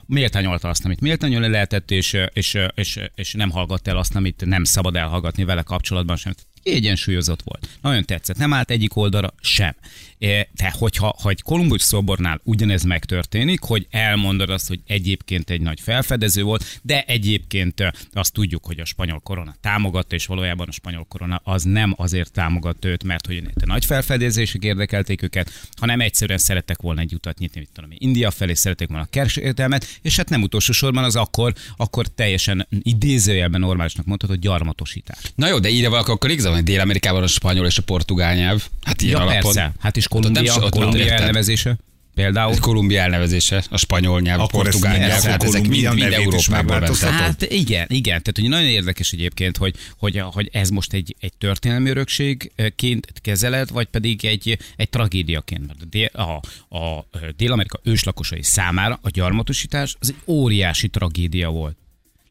méltányolta 0.06 0.68
azt, 0.68 0.84
amit 0.84 1.00
méltányolni 1.00 1.48
lehetett, 1.48 1.90
és, 1.90 2.16
és, 2.32 2.58
és, 2.74 3.00
és 3.14 3.32
nem 3.32 3.50
hallgatta 3.50 3.90
el 3.90 3.96
azt, 3.96 4.16
amit 4.16 4.44
nem 4.44 4.64
szabad 4.64 4.96
elhallgatni 4.96 5.44
vele 5.44 5.62
kapcsolatban 5.62 6.16
sem 6.16 6.34
kiegyensúlyozott 6.64 7.42
volt. 7.42 7.68
Nagyon 7.80 8.04
tetszett. 8.04 8.36
Nem 8.36 8.52
állt 8.52 8.70
egyik 8.70 8.96
oldalra 8.96 9.34
sem. 9.40 9.74
E, 10.18 10.48
De 10.56 10.74
hogyha 10.78 11.16
ha 11.22 11.28
egy 11.28 11.42
Kolumbusz 11.42 11.82
szobornál 11.84 12.40
ugyanez 12.44 12.82
megtörténik, 12.82 13.60
hogy 13.60 13.86
elmondod 13.90 14.50
azt, 14.50 14.68
hogy 14.68 14.80
egyébként 14.86 15.50
egy 15.50 15.60
nagy 15.60 15.80
felfedező 15.80 16.42
volt, 16.42 16.80
de 16.82 17.02
egyébként 17.02 17.80
ö, 17.80 17.88
azt 18.12 18.32
tudjuk, 18.32 18.64
hogy 18.66 18.80
a 18.80 18.84
spanyol 18.84 19.20
korona 19.20 19.54
támogatta, 19.60 20.14
és 20.14 20.26
valójában 20.26 20.68
a 20.68 20.72
spanyol 20.72 21.04
korona 21.08 21.40
az 21.44 21.62
nem 21.62 21.94
azért 21.96 22.32
támogatta 22.32 22.88
őt, 22.88 23.04
mert 23.04 23.26
hogy 23.26 23.42
a 23.54 23.66
nagy 23.66 23.84
felfedezések 23.84 24.62
érdekelték 24.62 25.22
őket, 25.22 25.50
hanem 25.76 26.00
egyszerűen 26.00 26.38
szerettek 26.38 26.80
volna 26.80 27.00
egy 27.00 27.14
utat 27.14 27.38
nyitni, 27.38 27.60
mit 27.60 27.70
tudom 27.74 27.90
India 27.98 28.30
felé 28.30 28.54
szerették 28.54 28.88
volna 28.88 29.02
a 29.02 29.08
kereskedelmet, 29.10 29.98
és 30.02 30.16
hát 30.16 30.28
nem 30.28 30.42
utolsó 30.42 30.72
sorban 30.72 31.04
az 31.04 31.16
akkor, 31.16 31.54
akkor 31.76 32.06
teljesen 32.06 32.66
idézőjelben 32.82 33.60
normálisnak 33.60 34.06
mondható 34.06 34.34
gyarmatosítás. 34.34 35.18
Na 35.34 35.48
jó, 35.48 35.58
de 35.58 35.68
írja 35.68 35.90
valaki, 35.90 36.10
akkor 36.10 36.30
igazán, 36.30 36.53
hogy 36.54 36.64
Dél-Amerikában 36.64 37.22
a 37.22 37.26
spanyol 37.26 37.66
és 37.66 37.78
a 37.78 37.82
portugál 37.82 38.34
nyelv. 38.34 38.68
Hát 38.82 39.02
ilyen 39.02 39.16
Ja, 39.16 39.22
alapon. 39.22 39.40
persze. 39.42 39.72
Hát 39.78 39.96
is 39.96 40.08
Kolumbia, 40.08 40.56
nem 40.58 40.70
Kolumbia 40.70 41.12
elnevezése. 41.12 41.76
Például. 42.14 42.52
Ez 42.52 42.58
Kolumbia 42.58 43.00
elnevezése, 43.00 43.64
a 43.70 43.76
spanyol 43.76 44.20
nyelv, 44.20 44.40
a 44.40 44.46
portugál 44.46 44.96
nyelv, 44.96 45.22
hát 45.22 45.42
ezek 45.42 45.66
mind, 45.66 45.94
mind 45.94 46.12
Európából. 46.12 46.80
Hát 47.00 47.42
igen, 47.42 47.86
igen. 47.88 48.22
Tehát 48.22 48.32
hogy 48.34 48.48
nagyon 48.48 48.68
érdekes 48.68 49.12
egyébként, 49.12 49.56
hogy, 49.56 49.74
hogy, 49.96 50.18
hogy 50.18 50.48
ez 50.52 50.68
most 50.68 50.92
egy, 50.92 51.16
egy 51.20 51.32
történelmi 51.38 51.90
örökségként 51.90 53.12
kezeled, 53.20 53.70
vagy 53.70 53.86
pedig 53.86 54.24
egy, 54.24 54.58
egy 54.76 54.88
tragédiaként. 54.88 55.66
Mert 55.66 56.14
a, 56.14 56.40
a, 56.76 56.78
a 56.78 57.06
Dél-Amerika 57.36 57.80
őslakosai 57.82 58.42
számára 58.42 58.98
a 59.02 59.10
gyarmatosítás 59.10 59.96
az 60.00 60.08
egy 60.08 60.22
óriási 60.26 60.88
tragédia 60.88 61.48
volt. 61.48 61.76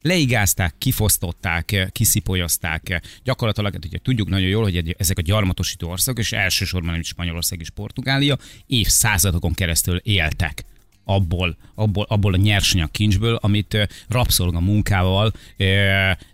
Leigázták, 0.03 0.75
kifosztották, 0.77 1.89
kiszipolyozták. 1.91 3.01
Gyakorlatilag, 3.23 3.73
hát 3.73 3.85
ugye 3.85 3.97
tudjuk 3.97 4.29
nagyon 4.29 4.47
jól, 4.47 4.63
hogy 4.63 4.95
ezek 4.97 5.17
a 5.17 5.21
gyarmatosító 5.21 5.89
országok, 5.89 6.19
és 6.19 6.31
elsősorban 6.31 6.99
is 6.99 7.07
Spanyolország 7.07 7.59
és 7.59 7.69
Portugália, 7.69 8.37
évszázadokon 8.67 9.53
keresztül 9.53 9.97
éltek 9.97 10.65
abból, 11.03 11.57
abból, 11.75 12.05
abból 12.09 12.33
a 12.33 12.37
nyersanyag 12.37 12.91
kincsből, 12.91 13.35
amit 13.35 13.87
rabszolga 14.07 14.59
munkával 14.59 15.33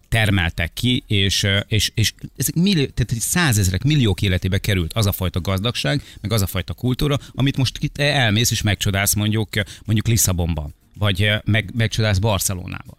termeltek 0.09 0.73
ki, 0.73 1.03
és, 1.07 1.47
és, 1.67 1.91
és 1.95 2.13
ezek 2.37 2.55
millió, 2.55 2.85
tehát 2.85 3.21
százezrek, 3.21 3.83
milliók 3.83 4.21
életébe 4.21 4.57
került 4.57 4.93
az 4.93 5.05
a 5.05 5.11
fajta 5.11 5.41
gazdagság, 5.41 6.03
meg 6.21 6.31
az 6.31 6.41
a 6.41 6.47
fajta 6.47 6.73
kultúra, 6.73 7.19
amit 7.31 7.57
most 7.57 7.77
itt 7.79 7.97
elmész 7.97 8.51
és 8.51 8.61
megcsodálsz 8.61 9.13
mondjuk, 9.13 9.49
mondjuk 9.85 10.07
Lisszabonban, 10.07 10.73
vagy 10.97 11.31
meg, 11.43 11.71
megcsodálsz 11.75 12.19
Barcelonában. 12.19 12.97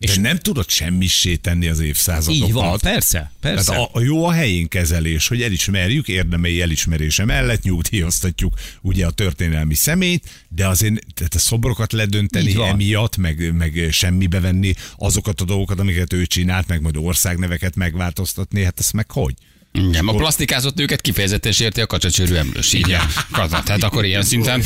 És 0.00 0.16
nem 0.16 0.36
tudod 0.36 0.68
semmissé 0.68 1.36
tenni 1.36 1.66
az 1.66 1.80
évszázadokat. 1.80 2.48
Így 2.48 2.52
van, 2.52 2.78
persze, 2.78 3.32
persze. 3.40 3.64
Tehát 3.64 3.90
a, 3.94 3.98
a 3.98 4.00
jó 4.00 4.24
a 4.24 4.32
helyén 4.32 4.68
kezelés, 4.68 5.28
hogy 5.28 5.42
elismerjük, 5.42 6.08
érdemei 6.08 6.60
elismerése 6.60 7.24
mellett 7.24 7.62
nyugdíjaztatjuk 7.62 8.54
ugye 8.80 9.06
a 9.06 9.10
történelmi 9.10 9.74
szemét, 9.74 10.44
de 10.48 10.66
azért 10.68 10.94
tehát 11.14 11.34
a 11.34 11.38
szobrokat 11.38 11.92
ledönteni 11.92 12.62
emiatt, 12.62 13.16
meg, 13.16 13.54
meg 13.54 13.88
semmibe 13.90 14.40
venni 14.40 14.74
azokat 14.96 15.40
a 15.40 15.44
dolgokat, 15.44 15.80
amiket 15.80 16.12
ő 16.12 16.26
csinált, 16.26 16.68
meg 16.68 16.80
majd 16.80 16.96
országneveket 16.96 17.76
megváltoztatni, 17.76 18.64
hát 18.64 18.78
ezt 18.78 18.92
meg 18.92 19.10
hogy? 19.10 19.34
Igen, 19.72 20.08
a 20.08 20.12
plastikázott 20.12 20.74
nőket 20.74 21.00
kifejezetten 21.00 21.52
sérti 21.52 21.80
a 21.80 21.86
kacsacsőrű 21.86 22.34
emlős. 22.34 22.72
Így 22.72 22.92
a 22.92 23.06
kaza. 23.32 23.62
Tehát 23.62 23.82
akkor 23.82 24.04
ilyen 24.04 24.22
szinten, 24.22 24.62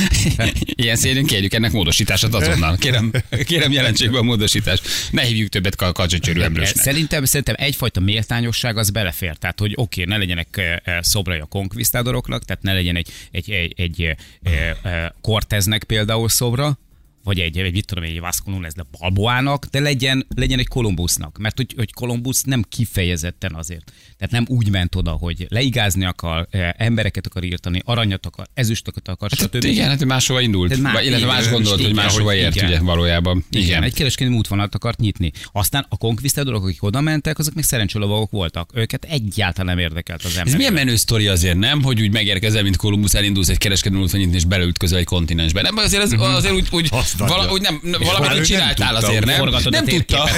ilyen 0.82 0.96
szépen 0.96 1.24
kérjük 1.24 1.54
ennek 1.54 1.72
módosítását 1.72 2.34
azonnal. 2.34 2.76
Kérem, 2.76 3.12
kérem 3.44 3.72
jelentsék 3.72 4.10
be 4.10 4.18
a 4.18 4.22
módosítást. 4.22 4.88
Ne 5.10 5.22
hívjuk 5.22 5.48
többet 5.48 5.76
ka- 5.76 5.92
kacsacsőrű 5.92 6.40
emlősnek. 6.40 6.82
Szerintem, 6.84 7.24
szerintem 7.24 7.54
egyfajta 7.58 8.00
méltányosság 8.00 8.76
az 8.76 8.90
belefér. 8.90 9.36
Tehát, 9.36 9.58
hogy 9.58 9.72
oké, 9.74 10.04
ne 10.04 10.16
legyenek 10.16 10.48
eh, 10.56 10.76
eh, 10.84 11.02
szobrai 11.02 11.38
a 11.38 11.44
konkvisztádoroknak, 11.44 12.44
tehát 12.44 12.62
ne 12.62 12.72
legyen 12.72 12.96
egy, 12.96 13.08
egy, 13.30 13.50
egy, 13.50 13.72
egy 13.76 14.16
eh, 14.42 15.08
Corteznek 15.20 15.84
például 15.84 16.28
szobra, 16.28 16.78
vagy 17.24 17.40
egy, 17.40 17.58
egy 17.58 17.72
mit 17.72 17.86
tudom, 17.86 18.04
egy 18.04 18.20
Vasco 18.20 18.50
Nunes 18.50 18.72
de 18.72 18.84
Balboának, 18.98 19.64
de 19.64 19.80
legyen, 19.80 20.26
legyen 20.36 20.58
egy 20.58 20.68
Kolumbusznak. 20.68 21.38
Mert 21.38 21.56
hogy, 21.56 21.74
hogy 21.76 21.92
Kolumbusz 21.92 22.42
nem 22.42 22.64
kifejezetten 22.68 23.54
azért. 23.54 23.92
Tehát 24.18 24.32
nem 24.32 24.44
úgy 24.48 24.70
ment 24.70 24.94
oda, 24.94 25.10
hogy 25.10 25.46
leigázni 25.48 26.04
akar, 26.04 26.46
eh, 26.50 26.70
embereket 26.76 27.26
akar 27.26 27.44
írtani, 27.44 27.82
aranyat 27.84 28.26
akar, 28.26 28.46
ezüstöket 28.54 29.08
akar, 29.08 29.30
Hát 29.30 29.40
stb. 29.40 29.64
igen, 29.64 29.88
hát 29.88 30.04
máshova 30.04 30.40
indult. 30.40 30.76
Vagy, 30.76 31.06
illetve 31.06 31.26
más 31.26 31.50
gondolt, 31.50 31.82
hogy 31.82 31.94
máshova 31.94 32.34
ért, 32.34 32.54
igen. 32.54 32.68
ugye, 32.68 32.80
valójában. 32.80 33.44
Igen, 33.50 33.66
Igen. 33.66 33.82
egy 33.82 33.94
kereskedelmi 33.94 34.38
útvonalat 34.38 34.74
akart 34.74 34.98
nyitni. 34.98 35.32
Aztán 35.52 35.86
a 35.88 35.96
konkvisztádorok, 35.96 36.64
akik 36.64 36.82
oda 36.82 37.00
mentek, 37.00 37.38
azok 37.38 37.54
még 37.54 37.64
szerencsélovagok 37.64 38.30
voltak. 38.30 38.70
Őket 38.74 39.04
egyáltalán 39.04 39.74
nem 39.74 39.84
érdekelt 39.84 40.24
az 40.24 40.30
ember. 40.30 40.46
Ez 40.46 40.54
milyen 40.54 40.72
menő 40.72 40.96
sztori 40.96 41.26
azért, 41.26 41.56
nem? 41.56 41.82
Hogy 41.82 42.00
úgy 42.00 42.12
megérkezel, 42.12 42.62
mint 42.62 42.76
Kolumbusz, 42.76 43.14
elindulsz 43.14 43.48
egy 43.48 43.58
kereskedelmi 43.58 44.04
úton 44.04 44.20
nyitni, 44.20 44.36
és 44.36 44.44
beleütközöl 44.44 44.98
egy 44.98 45.04
kontinensbe. 45.04 45.62
Nem, 45.62 45.76
azért, 45.76 46.02
az, 46.02 46.12
azért 46.12 46.54
úgy, 46.54 46.66
úgy 46.70 46.88
Azt 47.24 47.30
nagyon. 47.30 47.36
valahogy 47.36 47.60
nem, 47.60 48.00
És 48.00 48.06
valamit 48.06 48.28
úgy 48.30 48.34
nem 48.34 48.44
csináltál 48.44 48.92
tudta, 48.92 49.06
azért, 49.06 49.24
nem? 49.24 49.48
Nem 49.70 49.84
tudta. 49.84 50.28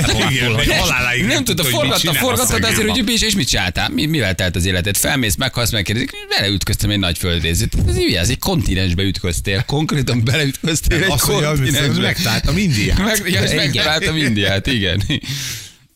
hogy 0.55 0.73
haláláig 0.73 1.25
Nem 1.25 1.45
tudta, 1.45 1.63
hogy 1.63 1.73
forgatta, 1.73 2.13
forgatta, 2.13 2.59
de 2.59 2.67
azért 2.67 2.89
úgy, 2.89 3.09
és, 3.09 3.23
és 3.23 3.35
mit 3.35 3.49
csináltál? 3.49 3.89
Mi, 3.89 4.07
mivel 4.07 4.35
telt 4.35 4.57
az 4.57 4.67
életed? 4.67 4.97
Felmész, 4.97 5.35
meghalsz, 5.35 5.71
megkérdezik, 5.71 6.11
beleütköztem 6.29 6.91
egy 6.91 6.99
nagy 6.99 7.19
földrészét. 7.19 7.77
Ez 7.89 7.95
hülye, 7.95 8.21
ez 8.21 8.29
egy 8.29 8.39
kontinensbe 8.39 9.03
ütköztél. 9.03 9.63
Konkrétan 9.67 10.25
beleütköztél 10.25 11.03
egy 11.03 11.21
hogy 11.21 11.43
kontinensbe. 11.43 12.03
megtaláltam 12.03 12.57
Indiát. 12.57 12.99
Meg, 12.99 13.23
ja, 13.27 13.43
és 13.43 13.55
megtaláltam 13.55 14.17
Indiát, 14.17 14.67
igen. 14.67 15.03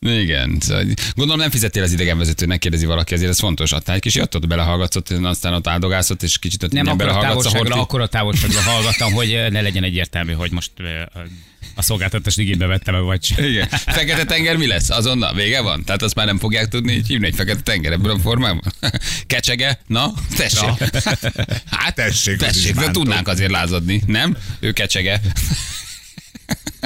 Igen, 0.05 0.57
szóval 0.59 0.85
gondolom 1.15 1.41
nem 1.41 1.49
fizettél 1.49 1.83
az 1.83 1.91
idegenvezetőnek, 1.91 2.59
kérdezi 2.59 2.85
valaki, 2.85 3.13
ezért 3.13 3.29
ez 3.29 3.39
fontos. 3.39 3.71
Adtál 3.71 3.95
egy 3.95 4.01
kis 4.01 4.15
jattot, 4.15 4.47
belehallgatszott, 4.47 5.09
aztán 5.09 5.53
ott 5.53 5.67
áldogászott, 5.67 6.23
és 6.23 6.37
kicsit 6.37 6.63
ott 6.63 6.71
Nem 6.71 6.87
akkor 6.87 7.07
a 7.07 7.19
távolságra, 7.19 7.75
akkor 7.75 8.01
a 8.01 8.07
távolságra 8.07 8.61
hallgattam, 8.61 9.13
hogy 9.13 9.45
ne 9.49 9.61
legyen 9.61 9.83
egyértelmű, 9.83 10.33
hogy 10.33 10.51
most 10.51 10.71
a 11.75 11.81
szolgáltatás 11.81 12.37
igénybe 12.37 12.65
vettem 12.65 12.93
meg, 12.93 13.03
vagy 13.03 13.23
sem. 13.23 13.45
Igen. 13.45 13.67
Fekete 13.67 14.25
tenger 14.25 14.55
mi 14.57 14.67
lesz? 14.67 14.89
Azonnal 14.89 15.33
vége 15.33 15.61
van? 15.61 15.83
Tehát 15.83 16.01
azt 16.01 16.15
már 16.15 16.25
nem 16.25 16.37
fogják 16.39 16.67
tudni 16.67 16.93
így 16.93 17.07
hívni 17.07 17.25
egy 17.25 17.35
fekete 17.35 17.61
tenger 17.61 17.91
ebből 17.91 18.11
a 18.11 18.19
formában? 18.19 18.73
Kecsege? 19.27 19.79
Na, 19.87 20.13
tessék. 20.37 20.61
Na. 20.61 20.75
Hát 21.65 21.95
Tessék, 21.95 22.37
tessék, 22.37 22.75
de 22.75 22.91
tudnánk 22.91 23.27
azért 23.27 23.51
lázadni, 23.51 24.01
nem? 24.05 24.37
Ő 24.59 24.71
kecsege. 24.71 25.21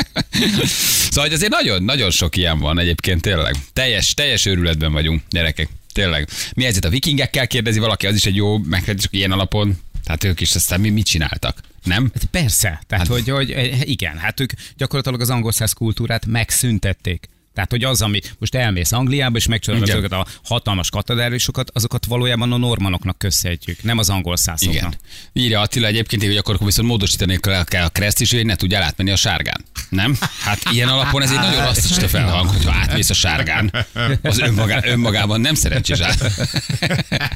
Szóval 1.09 1.23
hogy 1.23 1.33
azért 1.33 1.51
nagyon, 1.51 1.83
nagyon 1.83 2.11
sok 2.11 2.37
ilyen 2.37 2.59
van 2.59 2.79
egyébként 2.79 3.21
tényleg. 3.21 3.55
Teljes, 3.73 4.13
teljes 4.13 4.45
őrületben 4.45 4.91
vagyunk, 4.91 5.21
gyerekek. 5.29 5.69
Tényleg. 5.93 6.27
Mi 6.55 6.63
helyzet 6.63 6.85
a 6.85 6.89
vikingekkel 6.89 7.47
kérdezi 7.47 7.79
valaki, 7.79 8.07
az 8.07 8.15
is 8.15 8.25
egy 8.25 8.35
jó 8.35 8.57
megkérdés, 8.57 9.03
csak 9.03 9.13
ilyen 9.13 9.31
alapon. 9.31 9.77
Tehát 10.03 10.23
ők 10.23 10.41
is 10.41 10.55
aztán 10.55 10.79
mi 10.79 10.89
mit 10.89 11.05
csináltak? 11.05 11.61
Nem? 11.83 12.11
Hát 12.13 12.25
Persze, 12.25 12.81
tehát 12.87 13.07
hogy, 13.07 13.29
hogy 13.29 13.51
eh, 13.51 13.89
igen, 13.89 14.17
hát 14.17 14.39
ők 14.39 14.51
gyakorlatilag 14.77 15.21
az 15.21 15.29
angol 15.29 15.51
száz 15.51 15.73
kultúrát 15.73 16.25
megszüntették. 16.25 17.29
Tehát, 17.53 17.71
hogy 17.71 17.83
az, 17.83 18.01
ami 18.01 18.19
most 18.37 18.55
elmész 18.55 18.91
Angliába, 18.91 19.37
és 19.37 19.47
megcsinálod 19.47 19.89
azokat 19.89 20.11
a 20.11 20.25
hatalmas 20.43 20.89
katedrálisokat, 20.89 21.69
azokat 21.73 22.05
valójában 22.05 22.51
a 22.51 22.57
normanoknak 22.57 23.17
köszönhetjük, 23.17 23.83
nem 23.83 23.97
az 23.97 24.09
angol 24.09 24.37
szászoknak. 24.37 24.75
Igen. 24.75 24.95
Írja 25.33 25.59
Attila 25.59 25.87
egyébként, 25.87 26.23
hogy 26.23 26.37
akkor 26.37 26.57
viszont 26.59 26.87
módosítani 26.87 27.39
kell 27.39 27.83
a 27.85 27.89
kereszt 27.89 28.21
is, 28.21 28.31
hogy 28.31 28.45
ne 28.45 28.55
tudjál 28.55 28.83
átmenni 28.83 29.11
a 29.11 29.15
sárgán. 29.15 29.65
Nem? 29.89 30.17
Hát 30.41 30.59
ilyen 30.71 30.87
alapon 30.89 31.21
ez 31.21 31.31
egy 31.31 31.37
nagyon 31.37 31.65
rasszista 31.65 32.07
felhang, 32.07 32.49
hogyha 32.49 32.71
átmész 32.71 33.09
a 33.09 33.13
sárgán. 33.13 33.73
Az 34.21 34.39
önmagá, 34.39 34.79
önmagában 34.83 35.41
nem 35.41 35.53
szerencsés 35.53 35.99
át, 35.99 36.31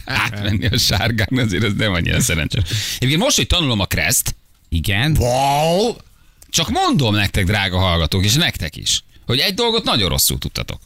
átmenni 0.05 0.65
a 0.65 0.77
sárgán, 0.77 1.27
azért 1.37 1.63
ez 1.63 1.71
nem 1.77 1.93
annyira 1.93 2.21
szerencsés. 2.21 2.61
Egyébként 2.95 3.21
most, 3.21 3.35
hogy 3.35 3.47
tanulom 3.47 3.79
a 3.79 3.85
kereszt, 3.85 4.35
Igen. 4.69 5.15
Wow! 5.19 5.95
csak 6.49 6.69
mondom 6.69 7.15
nektek, 7.15 7.45
drága 7.45 7.77
hallgatók, 7.77 8.25
és 8.25 8.33
nektek 8.33 8.75
is, 8.75 9.03
hogy 9.25 9.39
egy 9.39 9.53
dolgot 9.53 9.83
nagyon 9.83 10.09
rosszul 10.09 10.37
tudtatok. 10.37 10.81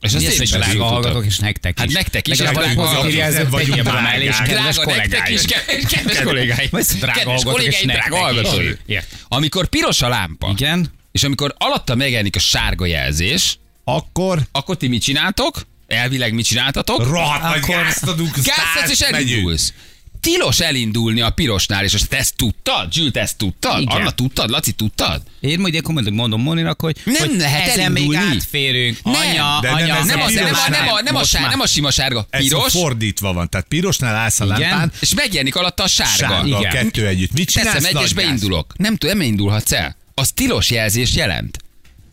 És 0.00 0.14
azt 0.14 0.24
én 0.24 0.40
is 0.40 0.50
drága 0.50 1.00
tudtam. 1.00 1.22
és 1.22 1.38
nektek 1.38 1.72
is. 1.76 1.80
Hát 1.80 1.92
nektek 1.92 2.28
is, 2.28 2.38
pozitív 2.38 2.76
hallgatók, 2.76 3.12
jelzőt 3.12 3.42
nem 3.42 3.50
vagyunk 3.50 3.82
már 3.82 4.22
és 4.22 4.36
kedves 4.36 4.76
nektek 4.76 4.84
kollégáim. 4.84 5.34
is, 5.34 5.42
kedves, 5.88 6.20
kollégáim. 6.22 6.68
Vagy 6.70 6.86
drága 6.98 7.30
hallgatók, 7.30 7.62
és 7.62 7.82
nektek 7.82 8.12
is. 8.12 8.18
hallgatói. 8.18 8.72
Ért. 8.86 9.06
Amikor 9.28 9.66
piros 9.68 10.02
a 10.02 10.08
lámpa, 10.08 10.50
Igen. 10.50 10.90
És 11.12 11.22
amikor 11.22 11.54
alatta 11.58 11.94
megjelenik 11.94 12.36
a 12.36 12.38
sárga 12.38 12.86
jelzés, 12.86 13.58
Akkor 13.84 14.38
akkor 14.52 14.76
ti 14.76 14.88
mit 14.88 15.02
csináltok? 15.02 15.66
Elvileg 15.86 16.32
mit 16.34 16.44
csináltatok? 16.44 17.08
rohadt 17.08 17.42
nagy 17.42 17.58
Akkor 17.62 17.74
gázt 17.74 18.02
adunk, 18.02 18.34
Gázt 18.34 18.76
adsz 18.82 18.90
és 18.90 19.00
elindulsz. 19.00 19.72
Tilos 20.20 20.60
elindulni 20.60 21.20
a 21.20 21.30
pirosnál, 21.30 21.84
és 21.84 21.94
azt 21.94 22.12
ezt 22.12 22.36
tudtad? 22.36 22.92
Zsült, 22.92 23.16
ezt 23.16 23.36
tudtad? 23.36 23.80
Igen. 23.80 23.96
Anna 23.96 24.10
tudtad? 24.10 24.50
Laci, 24.50 24.72
tudtad? 24.72 25.22
Én 25.40 25.58
majd 25.60 25.74
akkor 25.74 25.94
mondom, 25.94 26.14
mondom 26.14 26.42
Moninak, 26.42 26.80
hogy, 26.80 26.96
Nem 27.04 27.28
hogy 27.28 27.38
lehet 27.38 27.68
ezen 27.68 27.92
még 27.92 28.02
elindulni. 28.02 28.36
átférünk. 28.36 29.02
Nem. 29.02 29.14
Anya, 29.14 29.58
De 29.60 29.68
nem 29.68 29.76
anya, 29.76 29.96
ez 29.96 30.06
Nem, 30.06 30.20
a 30.20 30.24
az, 30.24 30.32
nem, 30.34 30.44
a, 30.44 30.68
nem, 30.68 30.88
a, 30.88 31.00
nem. 31.02 31.14
a 31.14 31.18
Most 31.18 31.30
sár, 31.30 31.40
már. 31.40 31.50
nem 31.50 31.60
a 31.60 31.66
sima 31.66 31.90
sárga. 31.90 32.26
Ez 32.30 32.40
Piros, 32.40 32.72
fordítva 32.72 33.32
van, 33.32 33.48
tehát 33.48 33.66
pirosnál 33.68 34.14
állsz 34.14 34.40
a 34.40 34.44
Igen. 34.44 34.58
lámpán, 34.60 34.92
és 35.00 35.14
megjelenik 35.14 35.56
alatta 35.56 35.82
a 35.82 35.88
sárga. 35.88 36.12
sárga, 36.16 36.56
a 36.56 36.60
Igen. 36.60 36.70
kettő 36.72 37.06
együtt. 37.06 37.32
Mit 37.32 37.50
csinálsz? 37.50 37.72
Teszem 37.72 37.88
egy, 37.88 37.94
Nagy 37.94 38.04
és 38.04 38.14
gáz. 38.14 38.24
beindulok. 38.24 38.74
Nem 38.76 38.96
tudom, 38.96 39.18
nem 39.18 39.26
indulhatsz 39.26 39.72
el. 39.72 39.96
Az 40.20 40.30
tilos 40.32 40.70
jelzés 40.70 41.14
jelent. 41.14 41.58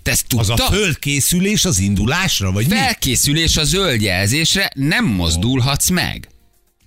Te 0.03 0.11
ezt 0.11 0.25
Az 0.37 0.47
tudtad? 0.47 0.59
a 0.59 0.75
fölkészülés 0.75 1.65
az 1.65 1.79
indulásra, 1.79 2.51
vagy 2.51 2.67
mi? 2.67 2.75
Felkészülés 2.75 3.57
a 3.57 3.63
zöld 3.63 4.01
jelzésre, 4.01 4.69
nem 4.73 5.05
mozdulhatsz 5.05 5.89
meg. 5.89 6.29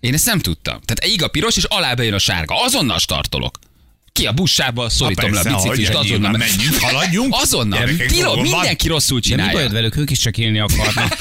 Én 0.00 0.14
ezt 0.14 0.26
nem 0.26 0.38
tudtam. 0.38 0.80
Tehát 0.84 1.14
ég 1.14 1.22
a 1.22 1.28
piros, 1.28 1.56
és 1.56 1.64
alá 1.64 1.94
bejön 1.94 2.14
a 2.14 2.18
sárga. 2.18 2.62
Azonnal 2.62 2.98
startolok. 2.98 3.58
Ki 4.12 4.26
a 4.26 4.32
bussába, 4.32 4.88
szorítom 4.88 5.32
le 5.32 5.40
a 5.40 5.54
biciklist, 5.54 5.94
azonnal. 5.94 6.30
menjünk, 6.36 6.78
haladjunk. 6.80 7.34
Azonnal. 7.36 7.78
Gyerekek, 7.78 8.08
Tilo, 8.08 8.22
dolgom 8.22 8.44
van. 8.44 8.52
mindenki 8.54 8.88
rosszul 8.88 9.20
De 9.20 9.26
mi 9.28 9.30
csinálja. 9.30 9.52
bajod 9.52 9.72
velük, 9.72 9.96
ők 9.96 10.10
is 10.10 10.18
csak 10.18 10.38
élni 10.38 10.58
akarnak. 10.58 11.18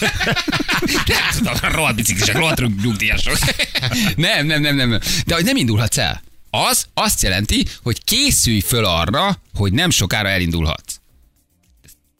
Rohadt 1.73 1.95
biciklisek, 1.95 2.35
rohadt 2.35 2.81
nyugdíjasok. 2.83 3.37
nem, 4.15 4.45
nem, 4.45 4.61
nem, 4.61 4.75
nem. 4.75 4.99
De 5.25 5.33
hogy 5.35 5.43
nem 5.43 5.55
indulhatsz 5.55 5.97
el. 5.97 6.21
Az 6.49 6.85
azt 6.93 7.21
jelenti, 7.21 7.65
hogy 7.83 8.03
készülj 8.03 8.59
föl 8.59 8.85
arra, 8.85 9.41
hogy 9.53 9.73
nem 9.73 9.89
sokára 9.89 10.29
elindulhatsz. 10.29 10.98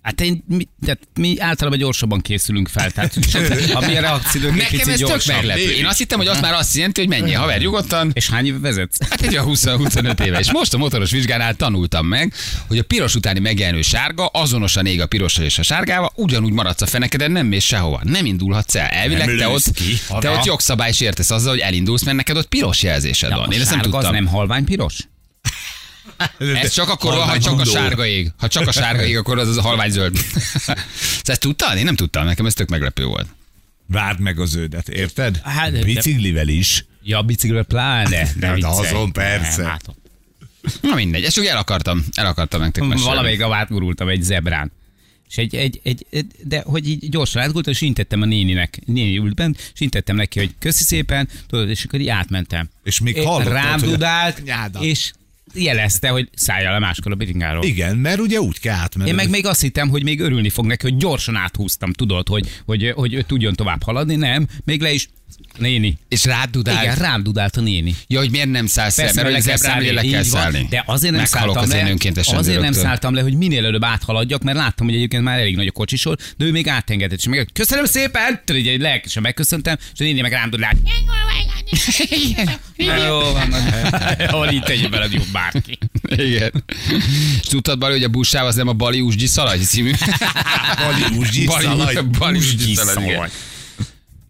Hát 0.02 0.22
én, 0.22 0.44
mi, 0.48 0.68
tehát 0.86 1.00
mi 1.14 1.40
általában 1.40 1.80
gyorsabban 1.80 2.22
készülünk 2.22 2.68
fel, 2.68 2.92
tehát 2.92 3.16
a 3.74 3.86
mi 3.86 3.94
reakciónk 3.94 4.62
egy 4.62 4.72
Nekem 4.72 4.90
ez 4.90 5.00
tök 5.00 5.26
meglepő. 5.26 5.72
Én 5.72 5.86
azt 5.86 5.98
hittem, 5.98 6.18
hogy 6.18 6.28
az 6.28 6.40
már 6.40 6.54
azt 6.54 6.76
jelenti, 6.76 7.00
hogy 7.00 7.10
menjél 7.10 7.40
haver 7.40 7.60
nyugodtan, 7.60 8.12
És 8.14 8.30
hány 8.30 8.46
éve 8.46 8.60
vezetsz? 8.60 9.10
Hát 9.10 9.22
egy 9.22 9.32
olyan 9.32 9.46
20-25 9.50 10.26
éve. 10.26 10.40
És 10.40 10.52
most 10.52 10.74
a 10.74 10.78
motoros 10.78 11.12
vizsgánál 11.12 11.56
tanultam 11.56 12.08
meg, 12.08 12.34
hogy 12.68 12.78
a 12.78 12.84
piros 12.84 13.16
utáni 13.16 13.40
megjelenő 13.40 13.82
sárga 13.82 14.26
azonosan 14.26 14.86
ég 14.86 15.02
a 15.02 15.06
pirossal 15.06 15.46
és 15.46 15.60
a 15.60 15.64
sárgával, 15.64 16.12
ugyanúgy 16.16 16.52
maradsz 16.52 16.82
a 16.82 16.86
fenekeden, 16.86 17.32
nem 17.32 17.48
mész 17.48 17.64
sehova. 17.64 18.02
Nem 18.04 18.26
indulhatsz 18.26 18.76
el. 18.76 18.88
Elvileg 18.88 19.28
Nem 19.28 19.38
te 19.38 19.48
ott, 19.48 19.72
ki. 19.72 20.00
te 20.20 20.30
ott 20.30 20.46
jogszabály 20.46 20.92
sértesz 20.92 21.32
azzal, 21.32 21.52
hogy 21.52 21.60
elindulsz, 21.60 22.04
mert 22.04 22.18
neked 22.18 22.38
ott 22.38 22.48
piros 22.48 22.84
jelzésed 22.84 23.34
van. 23.34 23.52
Én 23.52 23.60
ezt 23.60 23.70
nem 23.70 23.80
sárga 23.80 23.98
az 23.98 24.04
tudtam. 24.04 24.24
nem 24.24 24.34
halvány 24.34 24.66
piros? 24.66 24.98
Ez 26.38 26.72
csak 26.72 26.90
akkor 26.90 27.16
van, 27.16 27.28
ha 27.28 27.40
csak 27.40 27.60
a 27.60 27.66
sárga 27.66 28.06
ég. 28.06 28.32
Ha 28.38 28.48
csak 28.48 28.68
a 28.68 28.72
sárga 28.72 29.06
ég, 29.06 29.18
akkor 29.18 29.38
az, 29.38 29.48
az 29.48 29.58
a 29.58 29.62
halvány 29.62 29.90
zöld. 29.92 30.16
Szóval 30.16 30.84
ezt 31.24 31.40
tudtad? 31.40 31.78
Én 31.78 31.84
nem 31.84 31.96
tudtam, 31.96 32.26
nekem 32.26 32.46
ez 32.46 32.54
tök 32.54 32.70
meglepő 32.70 33.06
volt. 33.06 33.28
Várd 33.86 34.20
meg 34.20 34.40
az 34.40 34.56
ődet, 34.56 34.90
érted? 34.90 35.42
Hát, 35.44 35.84
Biciklivel 35.86 36.48
is. 36.48 36.86
Ja, 37.04 37.22
biciklivel 37.22 37.64
pláne. 37.64 38.28
De 38.36 38.58
De 38.60 38.68
azon 38.68 39.12
persze. 39.12 39.62
Nem, 39.62 39.66
látom. 39.66 39.96
Na 40.82 40.96
mindegy, 40.96 41.24
ezt 41.24 41.36
csak 41.36 41.46
el 41.46 41.58
akartam, 41.58 42.06
el 42.14 42.26
akartam 42.26 42.62
nektek 42.62 42.84
mesélni. 42.84 43.10
Valamelyik 43.10 43.44
a 43.44 43.56
átgurultam 43.56 44.08
egy 44.08 44.22
zebrán. 44.22 44.72
És 45.30 45.38
egy, 45.38 45.56
egy, 45.56 45.80
egy, 45.84 46.06
egy, 46.10 46.26
de 46.44 46.62
hogy 46.66 46.90
így 46.90 47.10
gyorsan 47.10 47.42
átgurultam, 47.42 47.74
és 47.74 47.82
intettem 47.82 48.22
a 48.22 48.26
néninek. 48.26 48.80
Néni 48.86 49.18
ült 49.18 49.36
bent, 49.36 49.72
és 49.74 49.80
intettem 49.80 50.16
neki, 50.16 50.40
hogy 50.40 50.56
köszi 50.60 50.84
szépen, 50.84 51.30
tudod, 51.48 51.70
és 51.70 51.84
akkor 51.84 52.00
így 52.00 52.08
átmentem. 52.08 52.70
És 52.84 53.00
még 53.00 53.22
hallottad, 53.22 53.54
Rám 53.54 53.80
dudált, 53.80 54.42
és 54.80 55.12
jelezte, 55.54 56.10
hogy 56.10 56.30
szálljál 56.34 56.74
le 56.74 56.80
máskor 56.80 57.12
a 57.12 57.16
biringáról. 57.16 57.64
Igen, 57.64 57.98
mert 57.98 58.20
ugye 58.20 58.40
úgy 58.40 58.60
kell 58.60 58.76
átmenni. 58.76 59.10
Én 59.10 59.16
meg 59.16 59.30
még 59.30 59.46
azt 59.46 59.62
hittem, 59.62 59.90
hogy 59.90 60.04
még 60.04 60.20
örülni 60.20 60.50
fog 60.50 60.66
neki, 60.66 60.90
hogy 60.90 60.98
gyorsan 60.98 61.36
áthúztam, 61.36 61.94
tudod, 61.94 62.28
hogy, 62.28 62.50
hogy, 62.66 62.92
hogy, 62.96 63.14
hogy 63.14 63.26
tudjon 63.26 63.56
tovább 63.56 63.84
haladni. 63.84 64.16
Nem, 64.16 64.48
még 64.64 64.82
le 64.82 64.92
is. 64.92 65.08
Néni. 65.58 65.98
És 66.08 66.26
rád 66.26 66.50
dudált. 66.50 66.84
Igen, 66.84 66.96
rám 66.96 67.24
dudált 67.24 67.58
a 67.58 67.62
néni. 67.62 67.96
Ja, 68.08 68.20
hogy 68.20 68.32
miért 68.32 68.50
nem 68.50 68.66
szállsz 68.66 68.98
le, 68.98 69.04
mert 69.04 69.16
le 69.16 69.56
kell 69.58 69.80
ugye 69.80 69.94
le 69.94 70.02
szállni, 70.02 70.10
kell 70.10 70.24
szállni. 70.24 70.68
De 70.70 70.84
azért 70.86 71.12
nem 71.12 71.22
Meghalok 71.22 71.56
szálltam 71.56 71.64
az 71.64 71.76
le, 71.76 71.86
én 71.86 71.92
önkéntes 71.92 72.28
azért 72.28 72.62
nem 72.62 72.72
szálltam 72.72 73.14
le, 73.14 73.22
hogy 73.22 73.34
minél 73.34 73.66
előbb 73.66 73.84
áthaladjak, 73.84 74.44
mert 74.44 74.58
láttam, 74.58 74.86
hogy 74.86 74.96
egyébként 74.96 75.24
már 75.24 75.40
elég 75.40 75.56
nagy 75.56 75.68
a 75.68 75.72
kocsisor, 75.72 76.18
de 76.38 76.46
ő 76.46 76.52
még 76.52 76.68
átengedett, 76.68 77.20
és 77.20 77.28
meg 77.28 77.50
köszönöm 77.54 77.86
szépen, 77.86 78.42
tudod, 78.46 78.66
egy 78.66 78.82
lelkesen 78.82 79.22
megköszöntem, 79.22 79.78
és 79.94 80.00
a 80.00 80.04
néni 80.04 80.22
meg 80.22 80.32
rám 80.32 80.50
dudált. 80.50 80.78
Jó, 83.08 83.20
van, 83.20 83.54
jó, 84.32 84.44
itt 84.44 84.64
tegyük 84.72 84.90
bele, 84.90 85.08
jobb 85.12 85.28
bárki. 85.32 85.78
Igen. 86.10 86.64
És 87.42 87.48
tudtad, 87.48 87.78
Bali, 87.80 87.94
hogy 87.94 88.04
a 88.04 88.08
buszáv 88.08 88.46
az 88.46 88.56
nem 88.56 88.68
a 88.68 88.74
Bali 88.74 89.02
Usgyi 89.02 89.28
Szalaj 89.28 89.58
című? 89.58 89.92
Bali 90.82 91.18
Usgyi 91.18 91.46
Szalaj. 91.46 91.96
Bali 92.18 92.40
igen. 92.98 93.30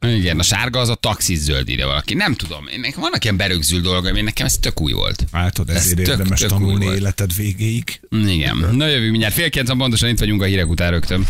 Igen, 0.02 0.40
a 0.40 0.44
sárga 0.44 0.80
az 0.80 0.90
a 0.90 0.96
taxis 0.96 1.38
zöld 1.38 1.70
ide 1.70 1.86
valaki. 1.86 2.14
Nem 2.14 2.34
tudom, 2.36 2.68
én 2.68 2.80
nekem 2.80 3.02
vannak 3.02 3.24
ilyen 3.24 3.38
berögzült 3.38 3.84
dolgaim, 3.84 4.16
én 4.16 4.24
nekem 4.24 4.46
ez 4.46 4.58
tök 4.58 4.82
új 4.82 4.92
volt. 4.92 5.26
Látod, 5.32 5.70
Ez 5.70 5.76
ezért 5.76 5.96
tök- 5.98 6.08
érdemes 6.08 6.40
tök 6.40 6.52
új 6.52 6.58
tanulni 6.58 6.86
volt. 6.86 6.98
életed 6.98 7.36
végéig. 7.36 8.00
Igen. 8.28 8.58
Na 8.72 8.88
jövő 8.88 9.10
mindjárt 9.10 9.34
fél 9.34 9.50
kilenc, 9.50 9.78
pontosan 9.78 10.10
itt 10.10 10.20
vagyunk 10.20 10.42
a 10.42 10.46
hírek 10.46 10.70
után 10.70 10.92
rögtön. 10.92 11.26